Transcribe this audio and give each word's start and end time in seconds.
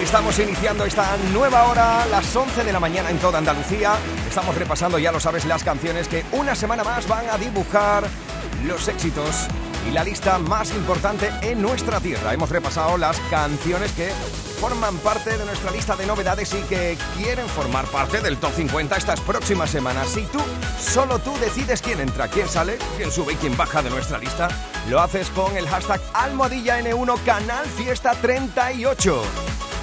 Estamos 0.00 0.38
iniciando 0.38 0.84
esta 0.84 1.16
nueva 1.32 1.64
hora, 1.64 2.06
las 2.06 2.34
11 2.34 2.64
de 2.64 2.72
la 2.72 2.80
mañana 2.80 3.10
en 3.10 3.18
toda 3.18 3.38
Andalucía. 3.38 3.94
Estamos 4.28 4.54
repasando, 4.54 4.98
ya 4.98 5.10
lo 5.10 5.20
sabes, 5.20 5.46
las 5.46 5.64
canciones 5.64 6.08
que 6.08 6.24
una 6.32 6.54
semana 6.54 6.84
más 6.84 7.08
van 7.08 7.28
a 7.30 7.38
dibujar 7.38 8.04
los 8.64 8.88
éxitos 8.88 9.46
y 9.88 9.92
la 9.92 10.04
lista 10.04 10.38
más 10.38 10.74
importante 10.74 11.30
en 11.42 11.62
nuestra 11.62 12.00
tierra. 12.00 12.34
Hemos 12.34 12.50
repasado 12.50 12.98
las 12.98 13.18
canciones 13.30 13.92
que 13.92 14.10
forman 14.56 14.96
parte 14.98 15.36
de 15.36 15.44
nuestra 15.44 15.70
lista 15.70 15.96
de 15.96 16.06
novedades 16.06 16.52
y 16.54 16.62
que 16.62 16.96
quieren 17.16 17.46
formar 17.48 17.84
parte 17.86 18.20
del 18.20 18.38
top 18.38 18.52
50 18.54 18.96
estas 18.96 19.20
próximas 19.20 19.70
semanas. 19.70 20.08
Si 20.08 20.22
tú, 20.24 20.40
solo 20.78 21.18
tú 21.18 21.32
decides 21.38 21.82
quién 21.82 22.00
entra, 22.00 22.28
quién 22.28 22.48
sale, 22.48 22.78
quién 22.96 23.10
sube 23.10 23.34
y 23.34 23.36
quién 23.36 23.56
baja 23.56 23.82
de 23.82 23.90
nuestra 23.90 24.18
lista, 24.18 24.48
lo 24.88 25.00
haces 25.00 25.28
con 25.30 25.56
el 25.56 25.68
hashtag 25.68 26.00
Almohadilla 26.14 26.80
N1 26.80 27.22
Canal 27.24 27.66
Fiesta 27.66 28.12
38. 28.14 29.22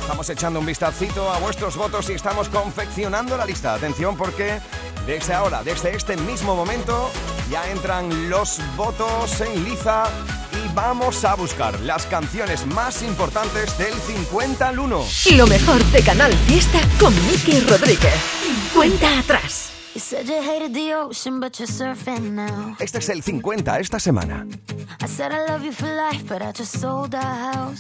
Estamos 0.02 0.30
echando 0.30 0.60
un 0.60 0.66
vistacito 0.66 1.32
a 1.32 1.40
vuestros 1.40 1.78
votos 1.78 2.10
y 2.10 2.14
estamos 2.14 2.50
confeccionando 2.50 3.38
la 3.38 3.46
lista. 3.46 3.74
Atención 3.74 4.18
porque 4.18 4.60
desde 5.06 5.34
ahora, 5.34 5.64
desde 5.64 5.96
este 5.96 6.18
mismo 6.18 6.56
momento, 6.56 7.10
ya 7.50 7.70
entran 7.70 8.30
los 8.30 8.60
votos 8.76 9.40
en 9.42 9.64
liza 9.64 10.06
y 10.42 10.43
vamos 10.74 11.24
a 11.26 11.36
buscar 11.36 11.80
las 11.82 12.06
canciones 12.06 12.66
más 12.68 13.02
importantes 13.04 13.78
del 13.78 13.94
50 13.94 14.68
al 14.68 14.80
1. 14.80 15.06
Lo 15.36 15.48
mejor 15.48 15.84
de 15.86 16.02
Canal 16.02 16.34
Fiesta 16.48 16.80
con 17.00 17.14
Miki 17.28 17.60
Rodríguez. 17.62 18.14
Cuenta 18.74 19.20
atrás. 19.20 19.72
Este 22.80 22.98
es 22.98 23.10
el 23.10 23.22
50 23.22 23.80
esta 23.80 24.00
semana. 24.00 24.48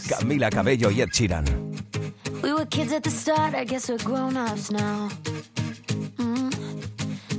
Camila 0.10 0.50
Cabello 0.52 0.92
y 0.92 1.02
Ed 1.02 1.10
Sheeran. 1.12 1.46
We 2.44 2.54
were 2.54 2.66
kids 2.66 2.92
at 2.92 3.04
the 3.04 3.10
start, 3.10 3.56
I 3.56 3.66
guess 3.66 3.90
we're 3.90 4.04
grown 4.04 4.38
ups 4.38 4.70
now. 4.70 5.10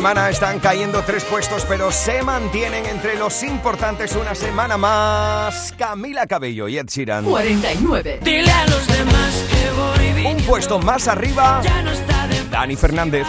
semana 0.00 0.30
están 0.30 0.60
cayendo 0.60 1.02
tres 1.04 1.24
puestos, 1.24 1.66
pero 1.68 1.92
se 1.92 2.22
mantienen 2.22 2.86
entre 2.86 3.18
los 3.18 3.42
importantes 3.42 4.16
una 4.16 4.34
semana 4.34 4.78
más. 4.78 5.74
Camila 5.76 6.26
Cabello 6.26 6.68
y 6.68 6.78
Ed 6.78 6.86
Sheeran. 6.86 7.26
49. 7.26 8.20
Dile 8.22 8.50
a 8.50 8.64
los 8.64 8.86
demás 8.86 9.44
que 9.50 9.70
voy 9.78 10.12
bien. 10.14 10.36
Un 10.38 10.42
puesto 10.44 10.78
más 10.78 11.06
arriba, 11.06 11.60
Ya 11.62 11.82
no 11.82 11.90
está 11.90 12.26
de 12.28 12.48
Dani 12.48 12.76
Fernández. 12.76 13.26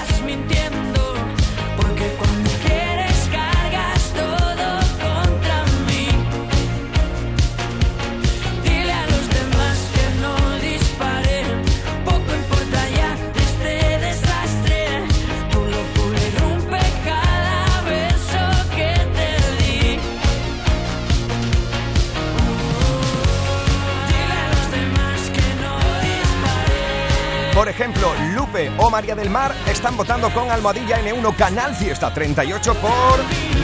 o 28.77 28.89
María 28.89 29.15
del 29.15 29.29
Mar 29.29 29.55
están 29.67 29.97
votando 29.97 30.31
con 30.33 30.51
Almohadilla 30.51 30.99
N1 31.01 31.35
Canal 31.35 31.73
Fiesta 31.75 32.13
38 32.13 32.73
por 32.75 33.19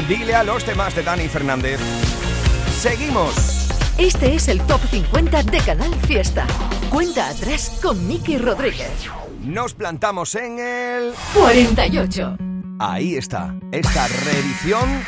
Dile 0.07 0.35
a 0.35 0.43
los 0.43 0.65
demás 0.65 0.95
de 0.95 1.03
Dani 1.03 1.27
Fernández. 1.27 1.79
Seguimos. 2.79 3.67
Este 3.97 4.35
es 4.35 4.47
el 4.47 4.61
top 4.61 4.79
50 4.89 5.43
de 5.43 5.57
Canal 5.59 5.93
Fiesta. 6.07 6.47
Cuenta 6.89 7.27
atrás 7.29 7.79
con 7.81 8.07
Miki 8.07 8.37
Rodríguez. 8.37 8.89
Nos 9.41 9.73
plantamos 9.73 10.33
en 10.35 10.59
el 10.59 11.13
48. 11.33 12.37
Ahí 12.79 13.15
está, 13.15 13.53
esta 13.71 14.07
reedición 14.07 15.03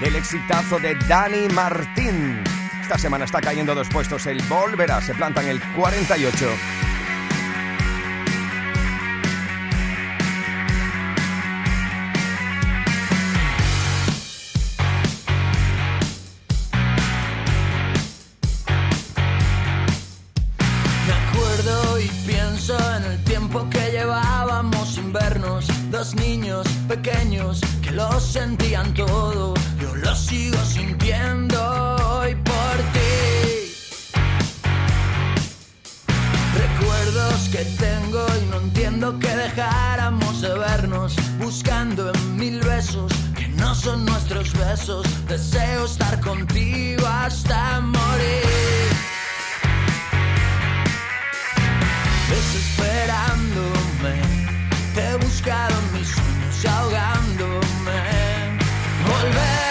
del 0.00 0.16
exitazo 0.16 0.78
de 0.80 0.96
Dani 1.06 1.48
Martín. 1.54 2.42
Esta 2.82 2.98
semana 2.98 3.24
está 3.24 3.40
cayendo 3.40 3.74
dos 3.74 3.88
puestos 3.88 4.26
el 4.26 4.42
Volverá, 4.42 5.00
se 5.00 5.14
planta 5.14 5.42
en 5.42 5.48
el 5.48 5.60
48. 5.74 6.83
Dos 26.04 26.16
niños 26.16 26.66
pequeños 26.86 27.62
que 27.80 27.90
lo 27.90 28.20
sentían 28.20 28.92
todo. 28.92 29.54
Yo 29.80 29.94
lo 29.94 30.14
sigo 30.14 30.62
sintiendo 30.62 31.56
hoy 31.96 32.34
por 32.34 32.76
ti. 32.92 33.72
Recuerdos 36.58 37.48
que 37.50 37.64
tengo 37.78 38.22
y 38.38 38.50
no 38.50 38.58
entiendo 38.58 39.18
que 39.18 39.34
dejáramos 39.34 40.42
de 40.42 40.52
vernos. 40.58 41.16
Buscando 41.38 42.12
en 42.12 42.36
mil 42.36 42.60
besos 42.60 43.10
que 43.34 43.48
no 43.48 43.74
son 43.74 44.04
nuestros 44.04 44.52
besos. 44.52 45.06
Deseo 45.26 45.86
estar 45.86 46.20
contigo 46.20 47.06
hasta 47.06 47.80
morir. 47.80 49.13
En 55.46 55.92
mis 55.92 56.08
sueños 56.08 56.64
ahogándome. 56.64 57.58
Volverá, 59.06 59.63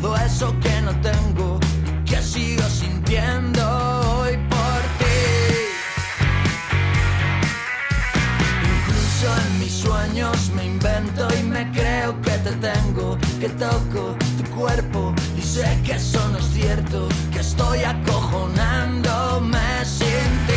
todo 0.00 0.16
eso 0.16 0.56
que 0.60 0.80
no 0.82 0.92
tengo, 1.00 1.58
que 2.04 2.22
sigo 2.22 2.62
sintiendo 2.68 3.60
hoy 4.20 4.36
por 4.48 4.80
ti. 4.98 5.20
Incluso 8.74 9.26
en 9.42 9.58
mis 9.58 9.72
sueños 9.72 10.50
me 10.54 10.66
invento 10.66 11.26
y 11.38 11.42
me 11.42 11.68
creo 11.72 12.20
que 12.22 12.30
te 12.30 12.52
tengo, 12.52 13.18
que 13.40 13.48
toco 13.48 14.16
tu 14.38 14.44
cuerpo 14.56 15.12
y 15.36 15.42
sé 15.42 15.66
que 15.84 15.92
eso 15.92 16.28
no 16.28 16.38
es 16.38 16.48
cierto, 16.52 17.08
que 17.32 17.40
estoy 17.40 17.82
acojonándome 17.82 19.84
sin 19.84 20.46
ti. 20.46 20.54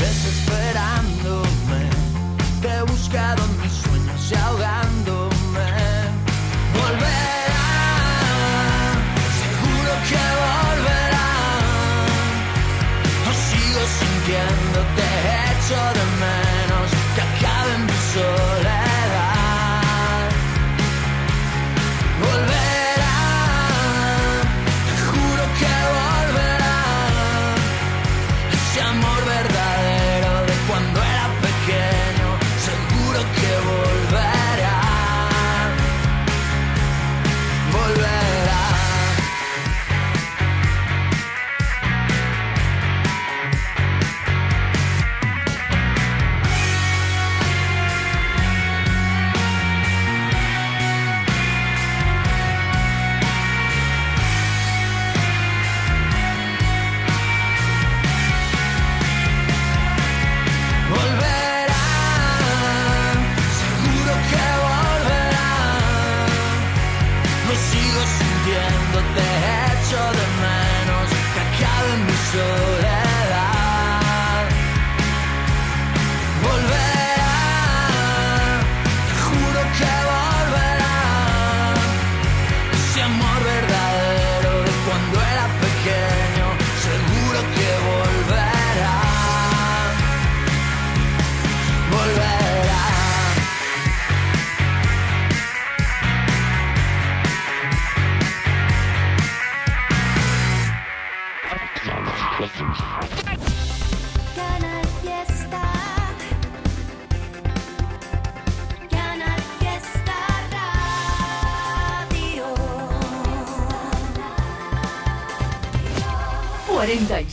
Desesperándome, 0.00 1.90
te 2.62 2.68
he 2.68 2.82
buscado 2.82 3.42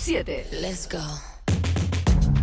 47. 0.07 0.61
Let's 0.61 0.87
go. 0.87 1.03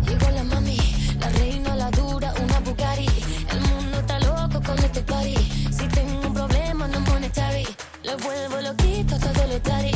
Llegó 0.07 0.29
la 0.29 0.43
mami, 0.43 0.77
la 1.19 1.29
reina, 1.29 1.75
la 1.75 1.89
dura, 1.89 2.31
una 2.39 2.59
Bugatti. 2.59 3.07
El 3.49 3.59
mundo 3.61 3.97
está 3.97 4.19
loco 4.19 4.61
con 4.63 4.77
este 4.77 5.01
party. 5.01 5.35
Si 5.71 5.87
tengo 5.87 6.27
un 6.27 6.33
problema 6.35 6.87
no 6.87 6.99
monetary, 6.99 7.65
le 8.03 8.15
vuelvo 8.17 8.61
loquito 8.61 9.17
todo 9.17 9.47
lo 9.47 9.59
tari. 9.61 9.94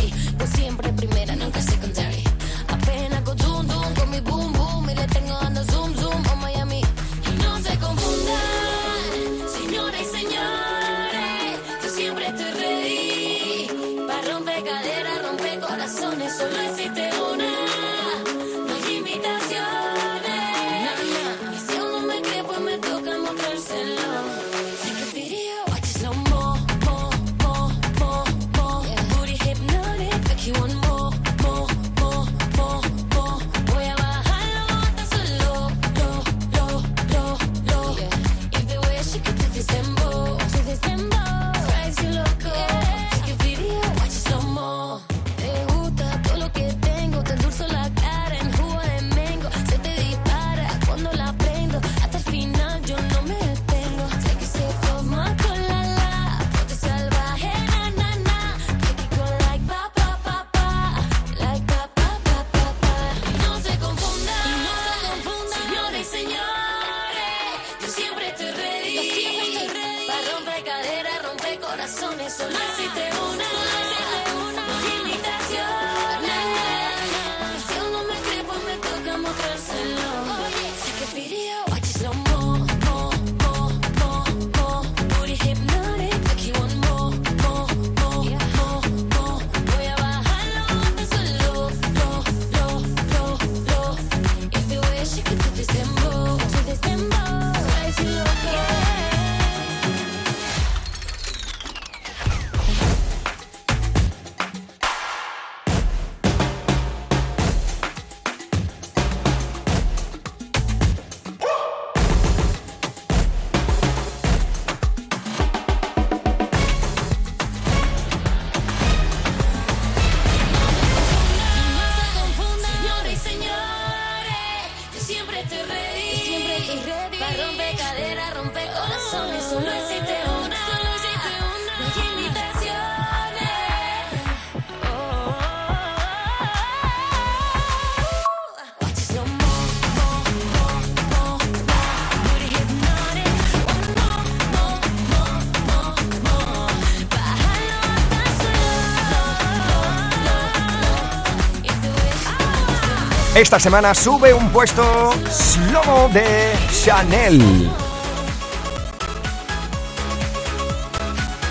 Esta 153.40 153.58
semana 153.58 153.96
sube 153.96 154.34
un 154.34 154.50
puesto 154.50 155.14
Slomo 155.30 156.10
de 156.10 156.52
Chanel. 156.74 157.72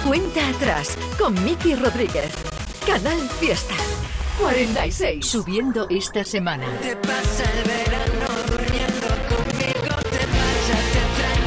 Cuenta 0.07 0.49
atrás 0.51 0.99
con 1.19 1.33
Miki 1.43 1.75
Rodríguez. 1.77 2.31
Canal 2.87 3.19
Fiesta. 3.41 3.75
46. 4.39 5.25
Subiendo 5.25 5.87
esta 5.89 6.25
semana. 6.25 6.67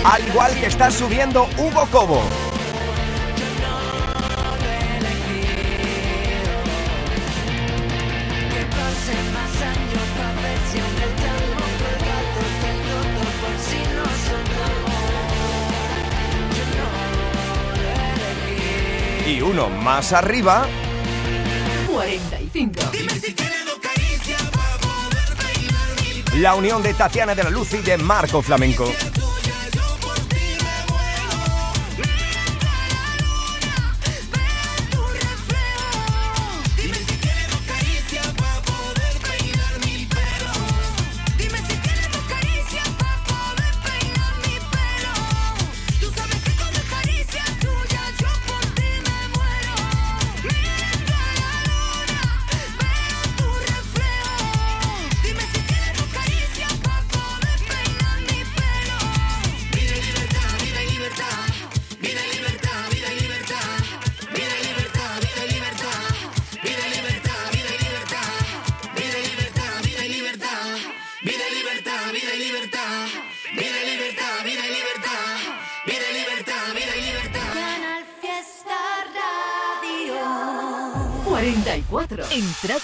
Al 0.03 0.27
igual 0.27 0.59
que 0.59 0.65
está 0.65 0.89
subiendo 0.89 1.47
Hugo 1.59 1.87
Cobo. 1.91 2.50
Más 19.81 20.13
arriba, 20.13 20.67
45. 21.91 22.73
la 26.37 26.55
unión 26.55 26.81
de 26.81 26.93
Tatiana 26.93 27.35
de 27.35 27.43
la 27.43 27.49
Luz 27.49 27.73
y 27.73 27.77
de 27.77 27.97
Marco 27.97 28.41
Flamenco. 28.41 28.91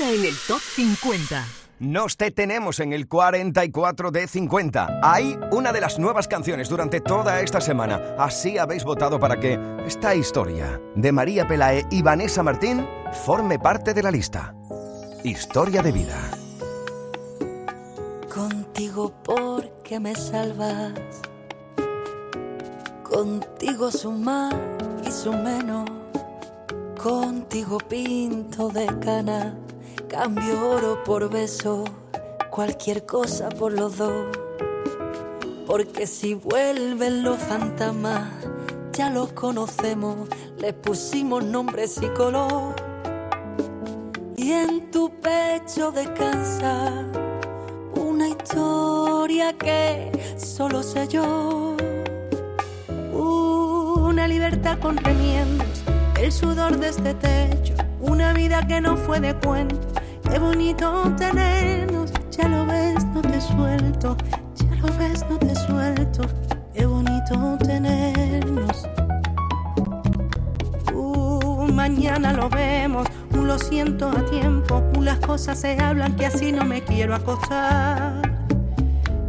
En 0.08 0.24
el 0.24 0.38
top 0.48 0.62
50. 0.62 1.46
Nos 1.80 2.18
detenemos 2.18 2.80
en 2.80 2.94
el 2.94 3.10
44 3.10 4.10
de 4.10 4.26
50. 4.26 5.02
Hay 5.04 5.38
una 5.52 5.74
de 5.74 5.82
las 5.82 6.00
nuevas 6.00 6.30
canciones 6.30 6.70
durante 6.70 7.02
toda 7.02 7.42
esta 7.42 7.60
semana. 7.60 8.16
Así 8.18 8.58
habéis 8.58 8.86
votado 8.86 9.20
para 9.20 9.38
que 9.38 9.60
esta 9.86 10.16
historia 10.16 10.80
de 10.96 11.12
María 11.12 11.46
Pelae 11.46 11.86
y 11.92 12.04
Vanessa 12.04 12.42
Martín 12.42 12.88
forme 13.26 13.60
parte 13.60 13.94
de 13.94 14.02
la 14.02 14.10
lista. 14.10 14.56
Historia 15.26 15.84
de 15.84 15.92
vida. 15.92 16.18
Contigo 18.34 19.14
porque 19.26 20.00
me 20.00 20.16
salvas. 20.16 20.94
Contigo 23.04 23.92
su 23.92 24.14
más 24.14 24.56
y 25.06 25.12
su 25.12 25.34
menos. 25.34 25.90
Contigo 26.98 27.78
pinto 27.80 28.70
de 28.70 28.86
cana. 29.00 29.67
Cambio 30.10 30.70
oro 30.70 31.04
por 31.04 31.30
beso. 31.30 31.84
Cualquier 32.50 33.06
cosa 33.06 33.50
por 33.50 33.74
los 33.74 33.98
dos. 33.98 34.26
Porque 35.66 36.08
si 36.08 36.34
vuelven 36.34 37.24
los 37.24 37.38
fantasmas, 37.38 38.30
ya 38.94 39.10
los 39.10 39.34
conocemos. 39.34 40.30
Les 40.58 40.74
pusimos 40.74 41.44
nombres 41.44 42.00
y 42.02 42.08
color. 42.10 42.74
Y 44.38 44.52
en 44.54 44.90
tu 44.92 45.12
pecho 45.20 45.92
descansa 45.92 47.06
una 47.96 48.30
historia 48.30 49.54
que 49.58 50.12
solo 50.38 50.84
sé 50.84 51.08
yo. 51.10 51.76
Una 53.12 54.28
libertad 54.28 54.80
con 54.80 54.96
remiendos, 54.98 55.84
el 56.20 56.32
sudor 56.32 56.78
de 56.78 56.90
este 56.90 57.14
techo, 57.14 57.74
una 58.18 58.34
vida 58.34 58.66
que 58.66 58.82
no 58.82 58.98
fue 58.98 59.20
de 59.20 59.36
cuento. 59.36 59.78
Qué 60.24 60.40
bonito 60.40 61.14
tenernos, 61.20 62.12
ya 62.32 62.48
lo 62.48 62.66
ves, 62.66 63.06
no 63.14 63.22
te 63.22 63.40
suelto, 63.40 64.18
ya 64.56 64.76
lo 64.82 64.88
ves, 64.98 65.24
no 65.30 65.38
te 65.38 65.54
suelto. 65.54 66.24
Qué 66.74 66.88
bonito 66.88 67.60
tenernos. 67.60 68.88
Uh, 70.96 71.68
mañana 71.72 72.34
lo 72.34 72.50
vemos, 72.50 73.06
un 73.36 73.48
lo 73.48 73.60
siento 73.60 74.10
a 74.10 74.26
tiempo, 74.26 74.82
un 74.98 75.06
las 75.06 75.20
cosas 75.20 75.60
se 75.60 75.80
hablan 75.80 76.16
que 76.16 76.26
así 76.26 76.52
no 76.52 76.66
me 76.66 76.82
quiero 76.82 77.14
acostar. 77.14 78.20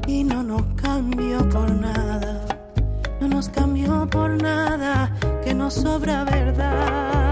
Y 0.07 0.25
no 0.25 0.42
nos 0.42 0.62
cambio 0.80 1.47
por 1.50 1.71
nada, 1.71 2.40
no 3.21 3.28
nos 3.28 3.50
cambió 3.50 4.09
por 4.09 4.42
nada, 4.42 5.12
que 5.45 5.52
nos 5.52 5.75
sobra 5.75 6.25
verdad. 6.25 7.27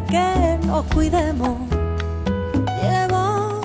Que 0.00 0.58
nos 0.66 0.84
cuidemos. 0.86 1.56
Llevo 2.82 3.60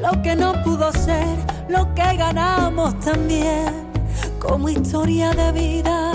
lo 0.00 0.22
que 0.22 0.34
no 0.36 0.52
pudo 0.62 0.92
ser, 0.92 1.36
lo 1.68 1.94
que 1.94 2.16
ganamos 2.16 2.98
también, 3.00 3.90
como 4.38 4.68
historia 4.68 5.30
de 5.32 5.52
vida. 5.52 6.12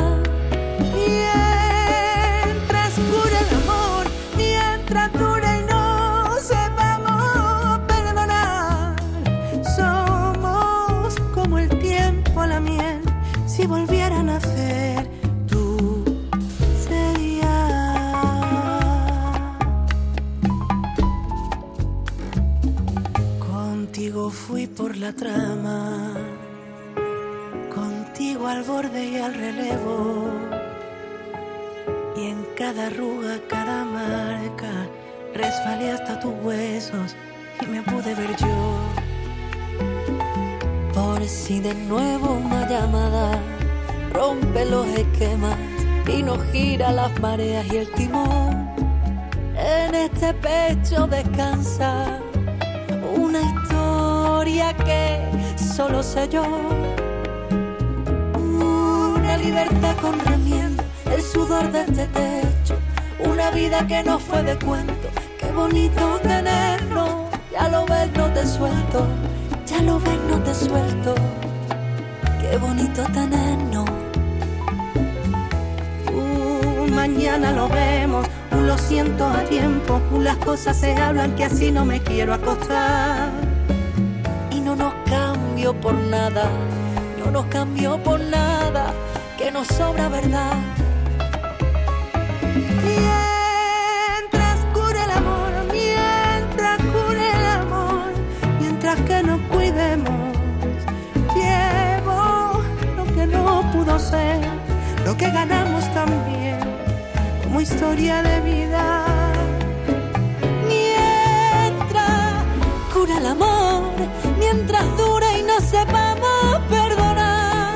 La 24.99 25.13
trama, 25.13 26.13
contigo 27.73 28.47
al 28.47 28.63
borde 28.63 29.05
y 29.05 29.17
al 29.17 29.33
relevo. 29.33 30.29
Y 32.15 32.29
en 32.29 32.45
cada 32.57 32.87
arruga, 32.87 33.37
cada 33.47 33.85
marca, 33.85 34.87
resbalé 35.35 35.91
hasta 35.91 36.19
tus 36.19 36.33
huesos 36.43 37.15
y 37.61 37.65
me 37.67 37.81
pude 37.83 38.15
ver 38.15 38.35
yo. 38.37 38.79
Por 40.93 41.23
si 41.27 41.59
de 41.59 41.75
nuevo 41.75 42.33
una 42.33 42.67
llamada 42.67 43.39
rompe 44.13 44.65
los 44.65 44.87
esquemas 44.87 45.57
y 46.07 46.23
nos 46.23 46.43
gira 46.51 46.91
las 46.91 47.19
mareas 47.19 47.65
y 47.71 47.77
el 47.77 47.91
timón. 47.91 48.67
En 49.55 49.93
este 49.93 50.33
pecho 50.33 51.05
descansa 51.07 52.19
una 53.15 53.41
historia 53.41 53.56
que 54.57 55.19
solo 55.55 56.01
sé 56.01 56.27
yo. 56.29 56.43
Una 58.33 59.37
libertad 59.37 59.95
con 60.01 60.19
remiendo, 60.19 60.83
el 61.11 61.21
sudor 61.21 61.71
de 61.71 61.81
este 61.81 62.07
techo, 62.07 62.75
una 63.19 63.51
vida 63.51 63.85
que 63.85 64.03
no 64.03 64.17
fue 64.17 64.41
de 64.41 64.57
cuento. 64.57 65.09
Qué 65.39 65.51
bonito 65.51 66.19
tenernos, 66.23 67.09
ya 67.51 67.69
lo 67.69 67.85
ves, 67.85 68.09
no 68.15 68.25
te 68.33 68.47
suelto, 68.47 69.07
ya 69.67 69.81
lo 69.83 69.99
ves, 69.99 70.19
no 70.27 70.39
te 70.41 70.55
suelto. 70.55 71.13
Qué 72.41 72.57
bonito 72.57 73.03
tenernos. 73.13 73.85
Uh, 76.11 76.91
mañana 76.91 77.51
lo 77.51 77.69
vemos, 77.69 78.25
un 78.51 78.65
lo 78.65 78.77
siento 78.77 79.27
a 79.27 79.43
tiempo, 79.43 80.01
las 80.19 80.37
cosas 80.37 80.77
se 80.77 80.95
hablan 80.95 81.35
que 81.35 81.45
así 81.45 81.71
no 81.71 81.85
me 81.85 82.01
quiero 82.01 82.33
acostar 82.33 83.56
por 85.73 85.93
nada, 85.93 86.49
no 87.19 87.29
nos 87.29 87.45
cambió 87.47 88.01
por 88.01 88.19
nada, 88.21 88.93
que 89.37 89.51
nos 89.51 89.67
sobra 89.67 90.07
verdad. 90.07 90.53
Mientras 92.85 94.65
cure 94.73 95.03
el 95.03 95.11
amor, 95.11 95.49
mientras 95.71 96.77
cure 96.77 97.29
el 97.29 97.45
amor, 97.61 98.11
mientras 98.61 98.99
que 99.01 99.23
nos 99.23 99.41
cuidemos, 99.41 100.37
llevo 101.35 102.61
lo 102.95 103.03
que 103.13 103.27
no 103.27 103.69
pudo 103.73 103.99
ser, 103.99 104.39
lo 105.05 105.17
que 105.17 105.29
ganamos 105.29 105.83
también, 105.93 106.59
como 107.43 107.59
historia 107.59 108.23
de 108.23 108.39
vida. 108.41 109.05
Mientras 110.65 112.43
cura 112.93 113.17
el 113.17 113.25
amor, 113.25 113.83
mientras 114.39 114.85
sepamos 115.69 116.59
perdonar. 116.69 117.75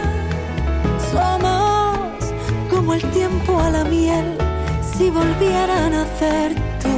Somos 1.11 1.97
como 2.69 2.93
el 2.93 3.01
tiempo 3.11 3.59
a 3.59 3.69
la 3.69 3.83
miel, 3.83 4.37
si 4.95 5.09
volviera 5.09 5.85
a 5.85 5.89
nacer 5.89 6.55
tú 6.81 6.95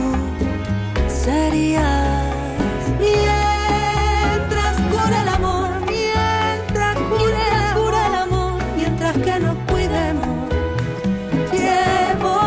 serías. 1.07 2.35
Mientras 2.99 4.75
cura 4.91 5.21
el 5.23 5.29
amor, 5.29 5.69
mientras 5.87 6.95
cura, 7.11 7.73
cura 7.75 8.07
el 8.07 8.15
amor, 8.15 8.53
Mientras 8.77 9.17
que 9.17 9.39
nos 9.39 9.57
cuidemos, 9.71 10.49
llevo 11.51 12.37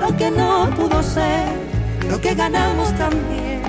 lo 0.00 0.16
que 0.18 0.30
no 0.30 0.70
pudo 0.76 1.02
ser, 1.02 1.48
lo 2.10 2.20
que 2.20 2.34
ganamos 2.34 2.92
también 2.98 3.62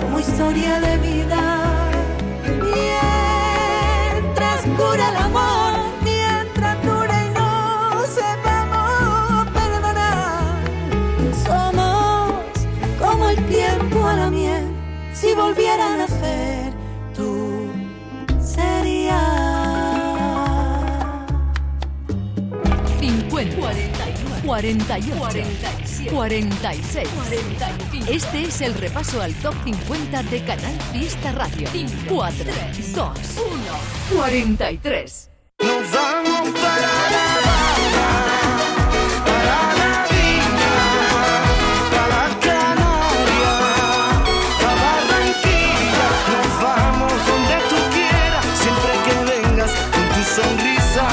como 0.00 0.20
historia 0.20 0.80
de 0.80 0.96
vida. 0.98 1.63
Cura 4.94 5.08
el 5.08 5.16
amor, 5.16 5.72
mientras 6.04 6.80
dure 6.84 7.26
y 7.26 7.30
no 7.30 8.00
sepamos 8.06 9.50
perdonar, 9.50 10.54
somos 11.44 12.34
como 13.00 13.28
el 13.28 13.44
tiempo 13.46 14.06
a 14.06 14.14
la 14.14 14.30
miel, 14.30 14.64
si 15.12 15.34
volviera 15.34 15.94
a 15.94 15.96
nacer, 15.96 16.72
tú 17.12 17.72
serías. 18.40 19.18
50, 23.00 23.56
41, 23.56 24.46
48, 24.46 25.18
46, 26.12 27.08
45. 27.08 28.12
Este 28.12 28.42
es 28.44 28.60
el 28.60 28.74
repaso 28.74 29.20
al 29.20 29.34
top 29.34 29.54
50 29.64 30.22
de 30.22 30.44
Canal 30.44 30.80
Fiesta 30.92 31.32
Radio. 31.32 31.68
4, 32.08 32.44
2, 32.94 32.94
1, 32.94 33.93
43. 34.10 35.30
Nos 35.60 35.90
vamos 35.92 36.50
para 36.60 36.92
La 37.14 37.26
Habana, 37.36 38.08
para 39.24 39.58
la 39.80 39.92
Viña, 40.10 40.76
para 41.90 42.22
Canarias, 42.40 43.62
a 44.60 44.72
Barranquilla. 44.82 46.08
Nos 46.32 46.50
vamos 46.62 47.12
donde 47.30 47.56
tú 47.70 47.78
quieras, 47.94 48.44
siempre 48.62 48.92
que 49.04 49.14
vengas 49.32 49.72
con 49.94 50.06
tu 50.14 50.22
sonrisa. 50.38 51.04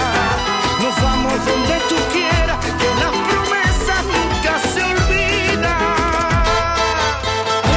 Nos 0.81 0.95
vamos 1.01 1.37
donde 1.45 1.75
tú 1.87 1.97
quieras, 2.11 2.59
que 2.79 2.89
las 3.01 3.15
promesas 3.29 4.01
nunca 4.15 4.53
se 4.73 4.81
olvidan. 4.83 5.79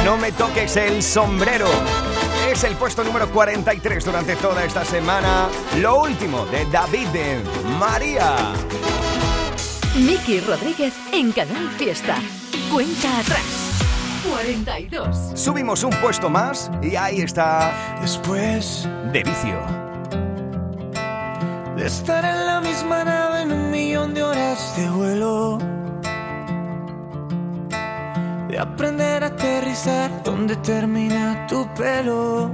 No 0.03 0.13
me 0.17 0.29
toques 0.33 0.75
el 0.77 1.01
sombrero. 1.01 1.69
Es 2.55 2.63
el 2.63 2.77
puesto 2.77 3.03
número 3.03 3.29
43 3.29 4.05
durante 4.05 4.37
toda 4.37 4.63
esta 4.63 4.85
semana. 4.85 5.49
Lo 5.81 5.99
último 5.99 6.45
de 6.45 6.63
David 6.67 7.07
de 7.09 7.41
María. 7.77 8.53
Miki 9.97 10.39
Rodríguez 10.39 10.93
en 11.11 11.33
Canal 11.33 11.69
Fiesta. 11.71 12.15
Cuenta 12.71 13.19
atrás. 13.19 13.41
42. 14.29 15.33
Subimos 15.35 15.83
un 15.83 15.91
puesto 15.99 16.29
más 16.29 16.71
y 16.81 16.95
ahí 16.95 17.19
está 17.19 17.97
Después 18.01 18.87
De 19.11 19.21
Vicio. 19.21 19.59
de 21.75 21.85
estar 21.85 22.23
en 22.23 22.45
la 22.45 22.61
misma 22.61 23.03
nave 23.03 23.41
en 23.41 23.51
un 23.51 23.69
millón 23.69 24.13
de 24.13 24.23
horas 24.23 24.77
de 24.77 24.89
vuelo. 24.91 25.74
De 28.55 28.61
aprender 28.61 29.21
a 29.21 29.27
aterrizar 29.27 30.23
donde 30.23 30.55
termina 30.55 31.45
tu 31.45 31.67
pelo. 31.73 32.49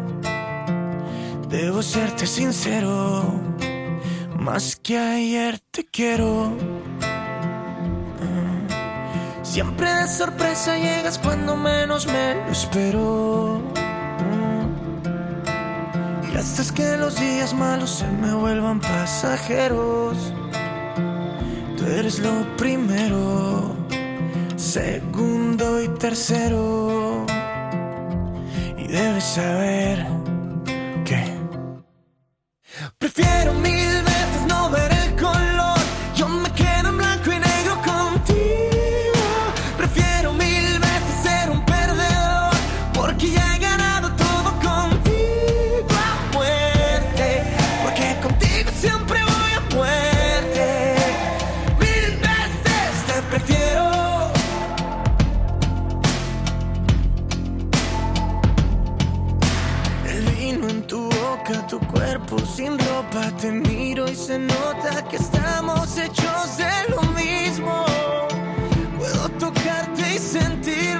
Debo 1.47 1.83
serte 1.83 2.25
sincero, 2.25 3.39
más 4.35 4.75
que 4.77 4.97
ayer 4.97 5.59
te 5.69 5.85
quiero. 5.85 6.57
Siempre 9.43 9.93
de 9.93 10.07
sorpresa 10.07 10.75
llegas 10.75 11.19
cuando 11.19 11.55
menos 11.55 12.07
me 12.07 12.33
lo 12.33 12.51
espero. 12.51 13.61
Y 16.33 16.35
haces 16.35 16.71
que 16.71 16.97
los 16.97 17.19
días 17.19 17.53
malos 17.53 17.91
se 17.91 18.07
me 18.07 18.33
vuelvan 18.33 18.79
pasajeros. 18.79 20.33
Tú 21.77 21.85
eres 21.85 22.17
lo 22.17 22.57
primero, 22.57 23.75
segundo 24.61 25.81
y 25.81 25.87
tercero. 25.97 27.25
Y 28.77 28.87
debes 28.87 29.23
saber 29.23 30.05
que 31.03 31.23
prefiero 32.97 33.53
mil 33.55 34.03
veces 34.03 34.45
no 34.47 34.69
ver 34.69 35.00
te 63.11 63.51
miro 63.51 64.09
y 64.09 64.15
se 64.15 64.39
nota 64.39 65.05
que 65.09 65.17
estamos 65.17 65.97
hechos 65.97 66.57
de 66.57 66.89
lo 66.89 67.01
mismo. 67.11 67.85
Puedo 68.97 69.29
tocarte 69.37 70.15
y 70.15 70.17
sentirlo. 70.17 70.90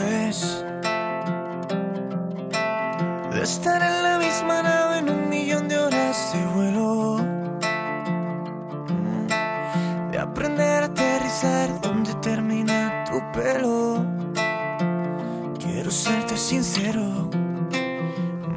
Después 0.00 0.64
de 3.32 3.42
estar 3.42 3.82
en 3.82 4.02
la 4.02 4.18
misma 4.18 4.62
nave 4.62 4.98
en 4.98 5.10
un 5.10 5.28
millón 5.28 5.68
de 5.68 5.78
horas 5.78 6.32
de 6.32 6.46
vuelo. 6.46 7.16
De 10.10 10.18
aprender 10.18 10.82
a 10.82 10.86
aterrizar 10.86 11.80
donde 11.80 12.14
termina 12.14 13.04
tu 13.08 13.20
pelo. 13.32 14.04
Quiero 15.58 15.90
serte 15.90 16.36
sincero, 16.36 17.30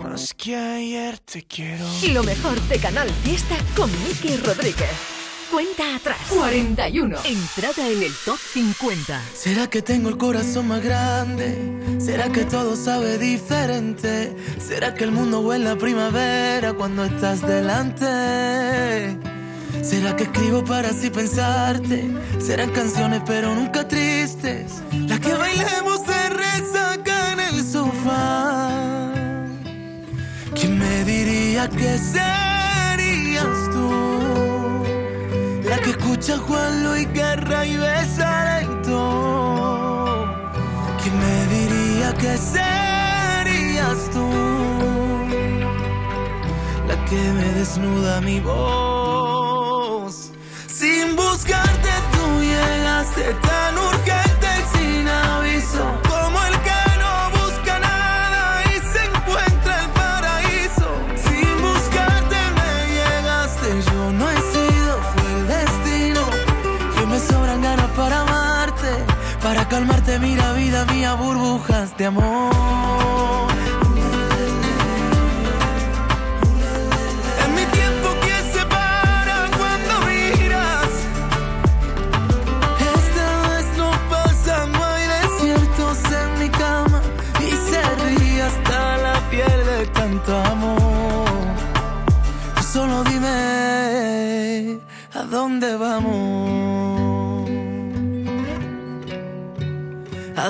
más 0.03 0.33
que 0.33 0.55
ayer 0.55 1.19
te 1.19 1.43
quiero. 1.43 1.85
Lo 2.11 2.23
mejor 2.23 2.59
de 2.61 2.79
Canal 2.79 3.09
Fiesta 3.23 3.55
con 3.75 3.89
Miki 4.03 4.37
Rodríguez. 4.37 5.12
Cuenta 5.53 5.97
atrás. 5.97 6.17
41. 6.29 7.15
Entrada 7.25 7.87
en 7.87 8.01
el 8.01 8.11
top 8.25 8.39
50. 8.39 9.21
¿Será 9.35 9.69
que 9.69 9.83
tengo 9.83 10.09
el 10.09 10.17
corazón 10.17 10.67
más 10.69 10.83
grande? 10.83 11.55
¿Será 11.99 12.31
que 12.31 12.43
todo 12.43 12.75
sabe 12.75 13.19
diferente? 13.19 14.35
¿Será 14.59 14.95
que 14.95 15.03
el 15.03 15.11
mundo 15.11 15.41
huele 15.41 15.69
a 15.69 15.77
primavera 15.77 16.73
cuando 16.73 17.05
estás 17.05 17.41
delante? 17.41 19.15
¿Será 19.83 20.15
que 20.15 20.23
escribo 20.23 20.65
para 20.65 20.89
así 20.89 21.11
pensarte? 21.11 22.09
Serán 22.39 22.71
canciones 22.71 23.21
pero 23.23 23.53
nunca 23.53 23.87
tristes. 23.87 24.81
Las 25.07 25.19
que 25.19 25.33
bailemos 25.35 26.03
de 26.07 26.29
resaca 26.29 27.33
en 27.33 27.39
el 27.39 27.63
sofá. 27.63 29.13
¿Quién 30.55 30.79
me 30.79 31.03
diría 31.03 31.69
que 31.69 31.99
serías 31.99 33.69
tú? 33.71 34.12
Que 35.83 35.89
escucha 35.89 36.37
Juan 36.37 36.83
Luis 36.83 37.11
Guerra 37.11 37.65
y 37.65 37.75
besa 37.75 38.61
lento. 38.61 40.25
¿Quién 41.01 41.19
me 41.19 41.45
diría 41.55 42.13
que 42.13 42.37
serías 42.37 44.09
tú? 44.11 44.29
La 46.87 46.95
que 47.05 47.21
me 47.33 47.51
desnuda 47.59 48.21
mi 48.21 48.39
voz. 48.39 48.92
Burbujas 71.15 71.95
de 71.97 72.05
amor. 72.05 73.22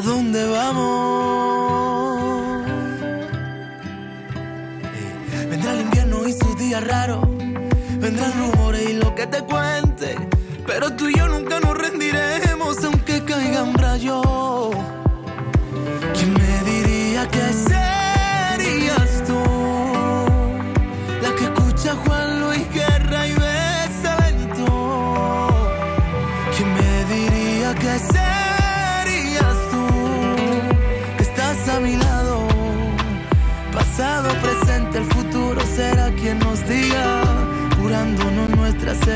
Dónde 0.03 0.47
vamos? 0.49 0.93
Eh, 5.33 5.47
Vendrá 5.49 5.73
el 5.73 5.81
invierno 5.81 6.27
y 6.27 6.33
sus 6.33 6.57
días 6.57 6.85
raros. 6.85 7.25
Vendrán 7.99 8.33
rumores 8.37 8.89
y 8.89 8.93
lo 8.93 9.15
que 9.15 9.27
te 9.27 9.41
cuente. 9.41 10.15
Pero 10.65 10.93
tú 10.93 11.09
y 11.09 11.12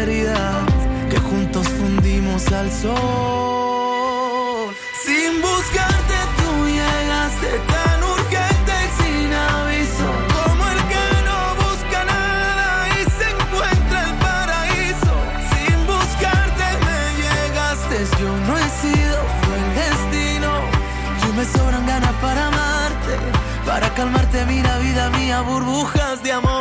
que 0.06 1.18
juntos 1.20 1.68
fundimos 1.68 2.52
al 2.52 2.72
sol. 2.72 3.96
Sin 5.04 5.42
buscarte 5.42 6.18
tú 6.38 6.68
llegaste 6.68 7.50
tan 7.74 8.04
urgente 8.04 8.74
y 8.86 8.90
sin 9.02 9.34
aviso, 9.34 10.10
como 10.36 10.64
el 10.70 10.82
que 10.92 11.08
no 11.28 11.40
busca 11.64 12.00
nada 12.06 12.68
y 12.90 13.02
se 13.18 13.28
encuentra 13.36 13.98
el 14.08 14.14
paraíso. 14.28 15.14
Sin 15.52 15.78
buscarte 15.88 16.66
me 16.86 17.02
llegaste, 17.24 17.98
yo 18.22 18.30
no 18.46 18.54
he 18.56 18.70
sido, 18.82 19.18
fue 19.42 19.56
el 19.64 19.70
destino. 19.82 20.52
Yo 21.24 21.30
me 21.34 21.44
sobran 21.44 21.84
ganas 21.88 22.16
para 22.22 22.42
amarte, 22.48 23.14
para 23.66 23.88
calmarte, 23.96 24.46
mira 24.46 24.78
vida 24.78 25.10
mía, 25.10 25.42
burbujas 25.42 26.22
de 26.22 26.34
amor. 26.34 26.57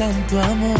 Tanto 0.00 0.40
amor. 0.40 0.78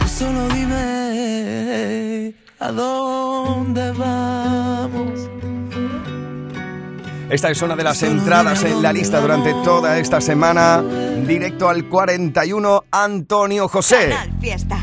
Tú 0.00 0.08
solo 0.08 0.48
dime 0.48 2.34
a 2.58 2.72
dónde 2.72 3.92
vamos. 3.92 5.30
Esta 7.30 7.50
es 7.50 7.62
una 7.62 7.76
de 7.76 7.84
las 7.84 8.02
entradas 8.02 8.64
en 8.64 8.82
la 8.82 8.92
lista 8.92 9.20
durante 9.20 9.54
toda 9.62 9.96
esta 9.98 10.20
semana. 10.20 10.82
Directo 11.24 11.68
al 11.68 11.88
41, 11.88 12.84
Antonio 12.90 13.68
José. 13.68 14.10
Canal 14.10 14.32
Fiesta. 14.40 14.80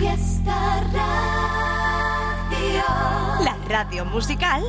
La 3.44 3.58
radio 3.68 4.06
musical 4.06 4.64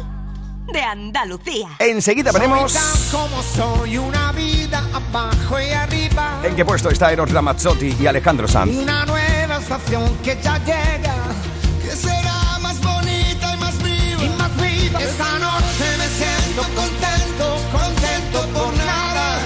de 0.74 0.82
Andalucía. 0.82 1.68
Enseguida 1.78 2.32
veremos 2.32 2.76
como 3.12 3.40
soy 3.42 3.96
una 3.96 4.32
vida 4.32 4.82
abajo 4.92 5.60
y 5.60 5.70
arriba. 5.70 6.40
en 6.42 6.56
qué 6.56 6.64
puesto 6.64 6.90
está 6.90 7.12
Eros 7.12 7.30
Ramazzotti 7.30 7.96
y 8.00 8.06
Alejandro 8.08 8.48
Sanz. 8.48 8.74
Una 8.74 9.06
nueva 9.06 9.58
estación 9.58 10.12
que 10.24 10.36
ya 10.42 10.58
llega. 10.58 11.14
Que 11.80 11.94
será 11.94 12.58
más 12.60 12.80
bonita 12.82 13.54
y 13.54 13.56
más 13.58 13.78
viva. 13.84 14.24
Y 14.24 14.28
más 14.30 14.50
viva. 14.56 15.00
Esta 15.00 15.38
noche 15.38 15.86
me 15.96 16.08
siento 16.08 16.62
contento, 16.74 17.56
contento 17.70 18.58
por 18.58 18.76
nada. 18.78 19.38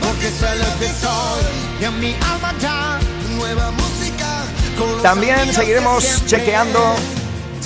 Porque 0.00 0.28
soy 0.40 0.58
lo 0.58 0.78
que 0.80 0.88
soy. 0.88 1.44
Y 1.80 1.84
en 1.84 2.00
mi 2.00 2.14
alma 2.32 2.52
ya 2.60 2.98
nueva 3.36 3.70
música. 3.70 4.44
con 4.76 5.02
También 5.02 5.54
seguiremos 5.54 6.26
chequeando 6.26 6.96